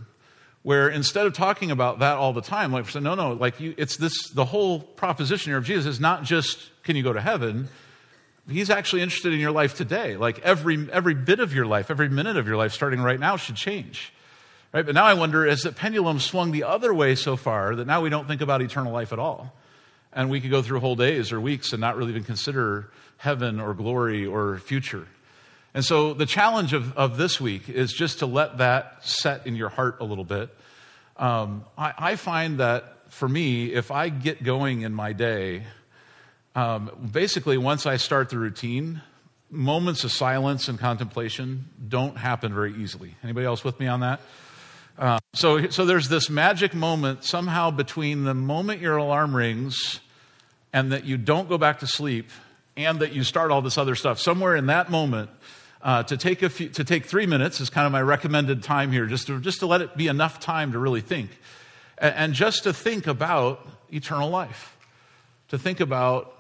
where 0.62 0.88
instead 0.88 1.26
of 1.26 1.34
talking 1.34 1.72
about 1.72 2.00
that 2.00 2.16
all 2.16 2.32
the 2.32 2.42
time, 2.42 2.72
like, 2.72 2.88
say, 2.88 3.02
no, 3.02 3.16
no, 3.16 3.34
like, 3.34 3.60
you, 3.60 3.76
it's 3.78 3.98
this, 3.98 4.30
the 4.30 4.46
whole 4.46 4.80
proposition 4.80 5.50
here 5.50 5.58
of 5.58 5.66
Jesus 5.66 5.86
is 5.86 6.00
not 6.00 6.24
just, 6.24 6.70
can 6.84 6.96
you 6.96 7.04
go 7.04 7.12
to 7.12 7.20
heaven? 7.20 7.68
He's 8.50 8.70
actually 8.70 9.02
interested 9.02 9.34
in 9.34 9.40
your 9.40 9.52
life 9.52 9.76
today. 9.76 10.18
Like 10.18 10.40
every, 10.40 10.90
every 10.92 11.14
bit 11.14 11.40
of 11.40 11.54
your 11.54 11.66
life, 11.66 11.90
every 11.90 12.10
minute 12.10 12.36
of 12.36 12.48
your 12.48 12.58
life, 12.58 12.74
starting 12.74 13.00
right 13.00 13.20
now, 13.20 13.38
should 13.38 13.56
change. 13.56 14.14
Right? 14.74 14.86
But 14.86 14.96
now 14.96 15.06
I 15.06 15.14
wonder, 15.14 15.46
has 15.46 15.62
the 15.62 15.72
pendulum 15.72 16.20
swung 16.20 16.52
the 16.52 16.64
other 16.64 16.94
way 16.94 17.16
so 17.16 17.36
far 17.38 17.76
that 17.76 17.86
now 17.86 18.02
we 18.02 18.10
don't 18.10 18.28
think 18.28 18.42
about 18.42 18.62
eternal 18.62 18.92
life 18.92 19.14
at 19.14 19.20
all? 19.20 19.54
And 20.12 20.30
we 20.30 20.42
could 20.42 20.52
go 20.52 20.62
through 20.62 20.80
whole 20.80 20.96
days 20.96 21.32
or 21.32 21.40
weeks 21.40 21.72
and 21.72 21.82
not 21.82 21.96
really 21.96 22.12
even 22.12 22.24
consider 22.24 22.92
heaven 23.18 23.60
or 23.60 23.74
glory 23.74 24.26
or 24.26 24.58
future. 24.60 25.08
And 25.74 25.84
so 25.84 26.14
the 26.14 26.26
challenge 26.26 26.74
of, 26.74 26.96
of 26.98 27.18
this 27.18 27.40
week 27.40 27.70
is 27.70 27.94
just 27.94 28.20
to 28.20 28.26
let 28.26 28.58
that 28.58 29.06
set 29.08 29.48
in 29.48 29.56
your 29.56 29.70
heart 29.70 29.98
a 30.02 30.04
little 30.04 30.24
bit. 30.24 30.56
Um, 31.18 31.66
I, 31.78 31.94
I 31.98 32.16
find 32.16 32.60
that 32.60 33.12
for 33.12 33.30
me, 33.30 33.74
if 33.74 33.92
I 33.92 34.10
get 34.10 34.44
going 34.44 34.82
in 34.82 34.94
my 34.94 35.14
day, 35.14 35.64
um, 36.56 37.10
basically, 37.12 37.58
once 37.58 37.86
I 37.86 37.98
start 37.98 38.30
the 38.30 38.38
routine, 38.38 39.02
moments 39.50 40.04
of 40.04 40.12
silence 40.12 40.68
and 40.68 40.80
contemplation 40.80 41.66
don't 41.88 42.18
happen 42.18 42.54
very 42.54 42.74
easily. 42.76 43.16
Anybody 43.24 43.46
else 43.46 43.64
with 43.64 43.80
me 43.80 43.88
on 43.88 44.00
that? 44.02 44.20
Uh, 44.98 45.20
so, 45.34 45.70
so 45.70 45.86
there's 45.86 46.10
this 46.10 46.30
magic 46.30 46.74
moment 46.74 47.24
somehow 47.24 47.72
between 47.72 48.24
the 48.24 48.34
moment 48.34 48.82
your 48.82 48.98
alarm 48.98 49.36
rings 49.36 50.00
and 50.72 50.92
that 50.92 51.06
you 51.06 51.18
don't 51.18 51.50
go 51.50 51.58
back 51.58 51.80
to 51.80 51.88
sleep 51.88 52.30
and 52.78 53.00
that 53.00 53.14
you 53.14 53.24
start 53.24 53.52
all 53.52 53.62
this 53.62 53.78
other 53.78 53.96
stuff. 53.96 54.20
Somewhere 54.20 54.56
in 54.56 54.68
that 54.68 54.90
moment, 54.90 55.30
uh, 55.82 56.04
to 56.04 56.18
take 56.18 56.42
a 56.42 56.50
few, 56.50 56.70
to 56.70 56.84
take 56.84 57.06
three 57.06 57.26
minutes 57.26 57.60
is 57.60 57.70
kind 57.70 57.86
of 57.86 57.92
my 57.92 58.02
recommended 58.02 58.64
time 58.64 58.92
here, 58.92 59.06
just 59.06 59.28
to 59.28 59.40
just 59.40 59.60
to 59.60 59.66
let 59.66 59.82
it 59.82 59.98
be 59.98 60.08
enough 60.08 60.40
time 60.40 60.72
to 60.72 60.80
really 60.80 61.02
think, 61.02 61.30
and, 61.98 62.16
and 62.16 62.34
just 62.34 62.64
to 62.64 62.74
think 62.74 63.06
about 63.06 63.68
eternal 63.92 64.30
life, 64.30 64.78
to 65.50 65.58
think 65.58 65.82
about 65.82 66.33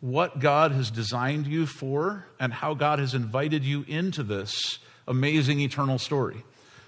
what 0.00 0.38
God 0.38 0.72
has 0.72 0.90
designed 0.90 1.46
you 1.46 1.66
for 1.66 2.24
and 2.38 2.52
how 2.52 2.74
God 2.74 2.98
has 2.98 3.14
invited 3.14 3.64
you 3.64 3.84
into 3.86 4.22
this 4.22 4.78
amazing 5.06 5.60
eternal 5.60 5.98
story. 5.98 6.42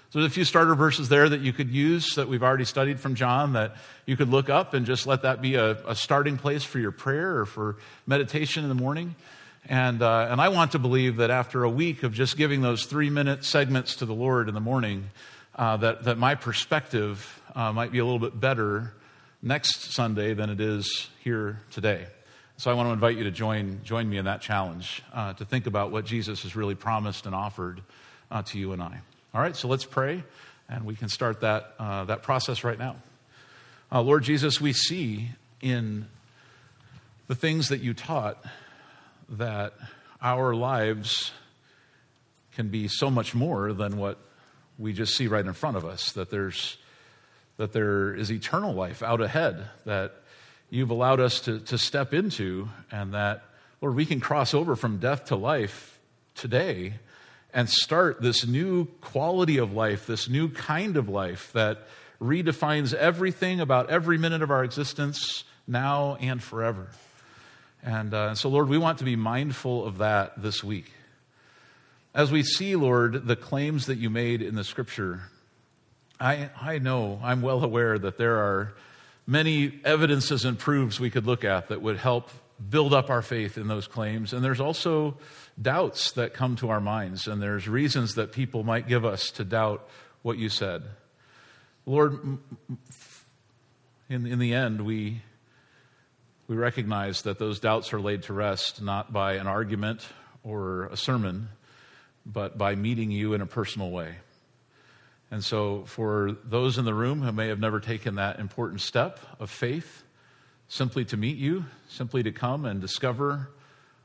So 0.09 0.19
there's 0.19 0.31
a 0.31 0.33
few 0.33 0.45
starter 0.45 0.75
verses 0.75 1.09
there 1.09 1.27
that 1.27 1.41
you 1.41 1.53
could 1.53 1.71
use 1.71 2.15
that 2.15 2.27
we've 2.27 2.43
already 2.43 2.65
studied 2.65 2.99
from 2.99 3.15
John 3.15 3.53
that 3.53 3.75
you 4.05 4.15
could 4.15 4.29
look 4.29 4.47
up 4.47 4.75
and 4.75 4.85
just 4.85 5.07
let 5.07 5.23
that 5.23 5.41
be 5.41 5.55
a, 5.55 5.71
a 5.87 5.95
starting 5.95 6.37
place 6.37 6.63
for 6.63 6.77
your 6.77 6.91
prayer 6.91 7.39
or 7.39 7.45
for 7.45 7.77
meditation 8.05 8.61
in 8.63 8.69
the 8.69 8.75
morning. 8.75 9.15
And, 9.67 10.01
uh, 10.01 10.27
and 10.29 10.39
I 10.39 10.49
want 10.49 10.73
to 10.73 10.79
believe 10.79 11.17
that 11.17 11.31
after 11.31 11.63
a 11.63 11.69
week 11.69 12.03
of 12.03 12.13
just 12.13 12.37
giving 12.37 12.61
those 12.61 12.85
three 12.85 13.09
minute 13.09 13.43
segments 13.43 13.95
to 13.97 14.05
the 14.05 14.13
Lord 14.13 14.49
in 14.49 14.53
the 14.53 14.61
morning, 14.61 15.09
uh, 15.55 15.77
that, 15.77 16.03
that 16.03 16.17
my 16.17 16.35
perspective 16.35 17.41
uh, 17.55 17.71
might 17.71 17.91
be 17.91 17.99
a 17.99 18.05
little 18.05 18.19
bit 18.19 18.39
better 18.39 18.93
next 19.41 19.93
Sunday 19.93 20.33
than 20.33 20.49
it 20.49 20.59
is 20.59 21.09
here 21.23 21.59
today. 21.71 22.05
So 22.57 22.69
I 22.69 22.75
want 22.75 22.87
to 22.87 22.93
invite 22.93 23.17
you 23.17 23.23
to 23.23 23.31
join, 23.31 23.81
join 23.83 24.07
me 24.07 24.17
in 24.17 24.25
that 24.25 24.41
challenge 24.41 25.01
uh, 25.11 25.33
to 25.33 25.45
think 25.45 25.65
about 25.65 25.91
what 25.91 26.05
Jesus 26.05 26.43
has 26.43 26.55
really 26.55 26.75
promised 26.75 27.25
and 27.25 27.33
offered 27.33 27.81
uh, 28.29 28.43
to 28.43 28.59
you 28.59 28.73
and 28.73 28.81
I. 28.81 29.01
All 29.33 29.41
right, 29.41 29.55
so 29.55 29.67
let's 29.67 29.85
pray, 29.85 30.23
and 30.69 30.85
we 30.85 30.95
can 30.95 31.09
start 31.09 31.41
that, 31.41 31.73
uh, 31.79 32.05
that 32.05 32.21
process 32.21 32.63
right 32.63 32.77
now. 32.77 32.97
Uh, 33.91 34.03
Lord 34.03 34.23
Jesus, 34.23 34.61
we 34.61 34.71
see 34.71 35.29
in 35.61 36.07
the 37.27 37.33
things 37.33 37.69
that 37.69 37.81
you 37.81 37.95
taught 37.95 38.43
that 39.29 39.73
our 40.21 40.53
lives 40.53 41.31
can 42.53 42.69
be 42.69 42.87
so 42.87 43.09
much 43.09 43.33
more 43.33 43.73
than 43.73 43.97
what 43.97 44.19
we 44.77 44.93
just 44.93 45.15
see 45.15 45.25
right 45.25 45.45
in 45.45 45.53
front 45.53 45.75
of 45.75 45.85
us, 45.85 46.11
that, 46.11 46.29
there's, 46.29 46.77
that 47.57 47.73
there 47.73 48.13
is 48.13 48.31
eternal 48.31 48.73
life 48.73 49.01
out 49.01 49.21
ahead, 49.21 49.67
that 49.85 50.13
you've 50.73 50.89
allowed 50.89 51.19
us 51.19 51.41
to, 51.41 51.59
to 51.59 51.77
step 51.77 52.15
into, 52.15 52.67
and 52.91 53.13
that, 53.13 53.43
Lord, 53.79 53.95
we 53.95 54.07
can 54.07 54.19
cross 54.19 54.55
over 54.55 54.75
from 54.75 54.97
death 54.97 55.25
to 55.25 55.35
life 55.35 55.99
today 56.33 56.95
and 57.53 57.69
start 57.69 58.21
this 58.21 58.47
new 58.47 58.85
quality 58.99 59.57
of 59.57 59.73
life, 59.73 60.07
this 60.07 60.27
new 60.27 60.49
kind 60.49 60.97
of 60.97 61.07
life 61.07 61.51
that 61.53 61.87
redefines 62.19 62.91
everything 62.91 63.59
about 63.59 63.91
every 63.91 64.17
minute 64.17 64.41
of 64.41 64.49
our 64.49 64.63
existence 64.63 65.43
now 65.67 66.17
and 66.19 66.41
forever. 66.41 66.87
And 67.83 68.11
uh, 68.11 68.33
so, 68.33 68.49
Lord, 68.49 68.67
we 68.67 68.79
want 68.79 68.97
to 68.97 69.03
be 69.03 69.15
mindful 69.15 69.85
of 69.85 69.99
that 69.99 70.41
this 70.41 70.63
week. 70.63 70.91
As 72.15 72.31
we 72.31 72.41
see, 72.41 72.75
Lord, 72.75 73.27
the 73.27 73.35
claims 73.35 73.85
that 73.85 73.99
you 73.99 74.09
made 74.09 74.41
in 74.41 74.55
the 74.55 74.63
scripture 74.63 75.21
I, 76.19 76.49
I 76.61 76.77
know, 76.77 77.19
I'm 77.21 77.41
well 77.41 77.63
aware 77.63 77.99
that 77.99 78.17
there 78.17 78.37
are 78.37 78.73
many 79.25 79.79
evidences 79.83 80.45
and 80.45 80.57
proofs 80.57 80.99
we 80.99 81.09
could 81.09 81.25
look 81.25 81.43
at 81.43 81.69
that 81.69 81.81
would 81.81 81.97
help 81.97 82.29
build 82.69 82.93
up 82.93 83.09
our 83.09 83.21
faith 83.21 83.57
in 83.57 83.67
those 83.67 83.87
claims. 83.87 84.33
And 84.33 84.43
there's 84.43 84.59
also 84.59 85.17
doubts 85.61 86.11
that 86.13 86.33
come 86.33 86.55
to 86.57 86.69
our 86.69 86.81
minds, 86.81 87.27
and 87.27 87.41
there's 87.41 87.67
reasons 87.67 88.15
that 88.15 88.31
people 88.31 88.63
might 88.63 88.87
give 88.87 89.05
us 89.05 89.31
to 89.31 89.43
doubt 89.43 89.87
what 90.21 90.37
you 90.37 90.49
said. 90.49 90.83
Lord, 91.85 92.39
in, 94.09 94.25
in 94.25 94.39
the 94.39 94.53
end, 94.53 94.81
we, 94.81 95.21
we 96.47 96.55
recognize 96.55 97.23
that 97.23 97.39
those 97.39 97.59
doubts 97.59 97.93
are 97.93 97.99
laid 97.99 98.23
to 98.23 98.33
rest 98.33 98.81
not 98.81 99.11
by 99.11 99.33
an 99.33 99.47
argument 99.47 100.07
or 100.43 100.85
a 100.85 100.97
sermon, 100.97 101.49
but 102.25 102.57
by 102.57 102.75
meeting 102.75 103.11
you 103.11 103.33
in 103.33 103.41
a 103.41 103.45
personal 103.45 103.91
way. 103.91 104.15
And 105.33 105.43
so, 105.43 105.85
for 105.87 106.37
those 106.43 106.77
in 106.77 106.85
the 106.85 106.93
room 106.93 107.23
who 107.23 107.31
may 107.31 107.47
have 107.47 107.59
never 107.59 107.79
taken 107.79 108.15
that 108.15 108.39
important 108.39 108.81
step 108.81 109.19
of 109.39 109.49
faith, 109.49 110.03
simply 110.67 111.05
to 111.05 111.17
meet 111.17 111.37
you, 111.37 111.65
simply 111.89 112.21
to 112.21 112.31
come 112.31 112.65
and 112.65 112.79
discover 112.79 113.49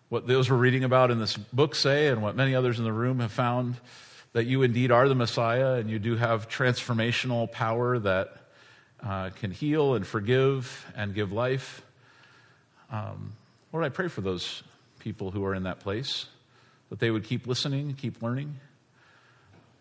what 0.08 0.26
those 0.26 0.48
we're 0.48 0.56
reading 0.56 0.84
about 0.84 1.10
in 1.10 1.18
this 1.18 1.36
book 1.36 1.74
say 1.74 2.06
and 2.06 2.22
what 2.22 2.34
many 2.34 2.54
others 2.54 2.78
in 2.78 2.84
the 2.86 2.92
room 2.94 3.20
have 3.20 3.30
found 3.30 3.76
that 4.32 4.44
you 4.44 4.62
indeed 4.62 4.90
are 4.90 5.06
the 5.06 5.14
Messiah 5.14 5.74
and 5.74 5.90
you 5.90 5.98
do 5.98 6.16
have 6.16 6.48
transformational 6.48 7.52
power 7.52 7.98
that 7.98 8.34
uh, 9.04 9.28
can 9.28 9.50
heal 9.50 9.96
and 9.96 10.06
forgive 10.06 10.86
and 10.96 11.14
give 11.14 11.30
life. 11.30 11.82
Um, 12.90 13.34
Lord, 13.70 13.84
I 13.84 13.90
pray 13.90 14.08
for 14.08 14.22
those 14.22 14.62
people 14.98 15.30
who 15.30 15.44
are 15.44 15.54
in 15.54 15.64
that 15.64 15.80
place 15.80 16.24
that 16.88 17.00
they 17.00 17.10
would 17.10 17.24
keep 17.24 17.46
listening, 17.46 17.92
keep 17.92 18.22
learning. 18.22 18.56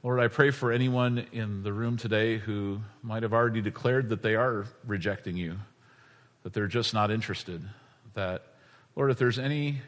Lord, 0.03 0.19
I 0.19 0.27
pray 0.27 0.51
for 0.51 0.71
anyone 0.71 1.25
in 1.31 1.63
the 1.63 1.73
room 1.73 1.97
today 1.97 2.37
who 2.37 2.81
might 3.01 3.23
have 3.23 3.33
already 3.33 3.61
declared 3.61 4.09
that 4.09 4.21
they 4.21 4.35
are 4.35 4.65
rejecting 4.85 5.35
you, 5.35 5.57
that 6.43 6.53
they're 6.53 6.67
just 6.67 6.93
not 6.93 7.09
interested. 7.09 7.67
That, 8.13 8.43
Lord, 8.95 9.09
if 9.09 9.17
there's 9.17 9.39
any 9.39 9.81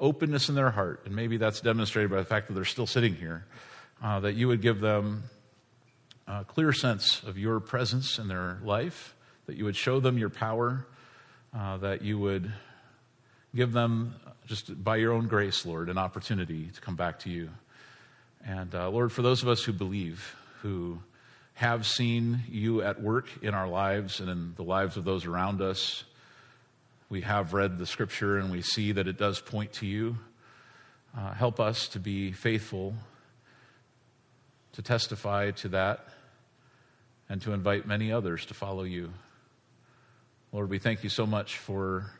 openness 0.00 0.48
in 0.48 0.56
their 0.56 0.72
heart, 0.72 1.02
and 1.04 1.14
maybe 1.14 1.36
that's 1.36 1.60
demonstrated 1.60 2.10
by 2.10 2.16
the 2.16 2.24
fact 2.24 2.48
that 2.48 2.54
they're 2.54 2.64
still 2.64 2.88
sitting 2.88 3.14
here, 3.14 3.46
uh, 4.02 4.18
that 4.20 4.34
you 4.34 4.48
would 4.48 4.62
give 4.62 4.80
them 4.80 5.22
a 6.26 6.44
clear 6.44 6.72
sense 6.72 7.22
of 7.22 7.38
your 7.38 7.60
presence 7.60 8.18
in 8.18 8.26
their 8.26 8.58
life, 8.64 9.14
that 9.46 9.56
you 9.56 9.64
would 9.64 9.76
show 9.76 10.00
them 10.00 10.18
your 10.18 10.30
power, 10.30 10.88
uh, 11.56 11.76
that 11.76 12.02
you 12.02 12.18
would 12.18 12.52
give 13.54 13.72
them, 13.72 14.16
just 14.44 14.82
by 14.82 14.96
your 14.96 15.12
own 15.12 15.28
grace, 15.28 15.64
Lord, 15.64 15.88
an 15.88 15.98
opportunity 15.98 16.66
to 16.74 16.80
come 16.80 16.96
back 16.96 17.20
to 17.20 17.30
you. 17.30 17.48
And 18.46 18.74
uh, 18.74 18.90
Lord, 18.90 19.12
for 19.12 19.22
those 19.22 19.42
of 19.42 19.48
us 19.48 19.62
who 19.62 19.72
believe, 19.72 20.36
who 20.62 20.98
have 21.54 21.86
seen 21.86 22.40
you 22.48 22.82
at 22.82 23.00
work 23.00 23.28
in 23.42 23.54
our 23.54 23.68
lives 23.68 24.20
and 24.20 24.28
in 24.28 24.54
the 24.56 24.64
lives 24.64 24.96
of 24.96 25.04
those 25.04 25.26
around 25.26 25.60
us, 25.60 26.04
we 27.08 27.20
have 27.20 27.52
read 27.52 27.78
the 27.78 27.86
scripture 27.86 28.38
and 28.38 28.50
we 28.50 28.62
see 28.62 28.92
that 28.92 29.06
it 29.06 29.18
does 29.18 29.40
point 29.40 29.72
to 29.74 29.86
you. 29.86 30.16
Uh, 31.16 31.34
help 31.34 31.60
us 31.60 31.88
to 31.88 32.00
be 32.00 32.32
faithful 32.32 32.94
to 34.72 34.82
testify 34.82 35.50
to 35.50 35.68
that 35.68 36.06
and 37.28 37.42
to 37.42 37.52
invite 37.52 37.86
many 37.86 38.10
others 38.10 38.46
to 38.46 38.54
follow 38.54 38.82
you. 38.82 39.12
Lord, 40.52 40.68
we 40.70 40.78
thank 40.78 41.04
you 41.04 41.10
so 41.10 41.26
much 41.26 41.58
for 41.58 42.10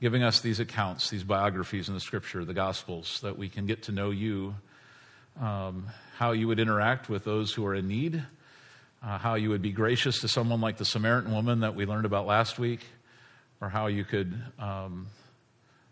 giving 0.00 0.22
us 0.22 0.40
these 0.40 0.60
accounts, 0.60 1.10
these 1.10 1.24
biographies 1.24 1.88
in 1.88 1.94
the 1.94 2.00
scripture, 2.00 2.44
the 2.44 2.54
gospels, 2.54 3.20
that 3.22 3.38
we 3.38 3.48
can 3.48 3.66
get 3.66 3.84
to 3.84 3.92
know 3.92 4.10
you, 4.10 4.54
um, 5.40 5.88
how 6.16 6.32
you 6.32 6.46
would 6.48 6.60
interact 6.60 7.08
with 7.08 7.24
those 7.24 7.52
who 7.52 7.66
are 7.66 7.74
in 7.74 7.88
need, 7.88 8.22
uh, 9.02 9.18
how 9.18 9.34
you 9.34 9.50
would 9.50 9.62
be 9.62 9.72
gracious 9.72 10.20
to 10.20 10.28
someone 10.28 10.60
like 10.60 10.76
the 10.76 10.84
Samaritan 10.84 11.32
woman 11.32 11.60
that 11.60 11.74
we 11.74 11.86
learned 11.86 12.06
about 12.06 12.26
last 12.26 12.58
week, 12.58 12.80
or 13.60 13.68
how 13.68 13.86
you 13.86 14.04
could. 14.04 14.34
Um, 14.58 15.08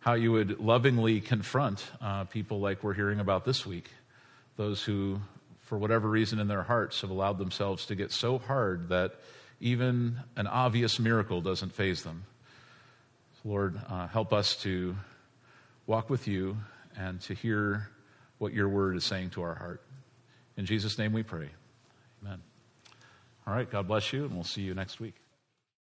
how 0.00 0.14
you 0.14 0.32
would 0.32 0.58
lovingly 0.58 1.20
confront 1.20 1.88
uh, 2.00 2.24
people 2.24 2.58
like 2.58 2.82
we're 2.82 2.92
hearing 2.92 3.20
about 3.20 3.44
this 3.44 3.64
week, 3.64 3.88
those 4.56 4.82
who 4.82 5.20
for 5.72 5.78
whatever 5.78 6.06
reason 6.06 6.38
in 6.38 6.48
their 6.48 6.62
hearts, 6.62 7.00
have 7.00 7.08
allowed 7.08 7.38
themselves 7.38 7.86
to 7.86 7.94
get 7.94 8.12
so 8.12 8.36
hard 8.36 8.90
that 8.90 9.14
even 9.58 10.18
an 10.36 10.46
obvious 10.46 10.98
miracle 10.98 11.40
doesn't 11.40 11.72
faze 11.72 12.02
them. 12.02 12.24
Lord, 13.42 13.80
uh, 13.88 14.06
help 14.08 14.34
us 14.34 14.54
to 14.64 14.94
walk 15.86 16.10
with 16.10 16.28
you 16.28 16.58
and 16.94 17.22
to 17.22 17.32
hear 17.32 17.88
what 18.42 18.52
your 18.52 18.68
word 18.68 18.96
is 18.96 19.04
saying 19.04 19.30
to 19.30 19.42
our 19.42 19.54
heart. 19.54 19.80
In 20.56 20.66
Jesus' 20.66 20.98
name 20.98 21.12
we 21.12 21.22
pray. 21.22 21.48
Amen. 22.22 22.42
All 23.46 23.54
right, 23.54 23.70
God 23.70 23.86
bless 23.86 24.12
you, 24.12 24.24
and 24.24 24.34
we'll 24.34 24.42
see 24.42 24.62
you 24.62 24.74
next 24.74 24.98
week. 24.98 25.21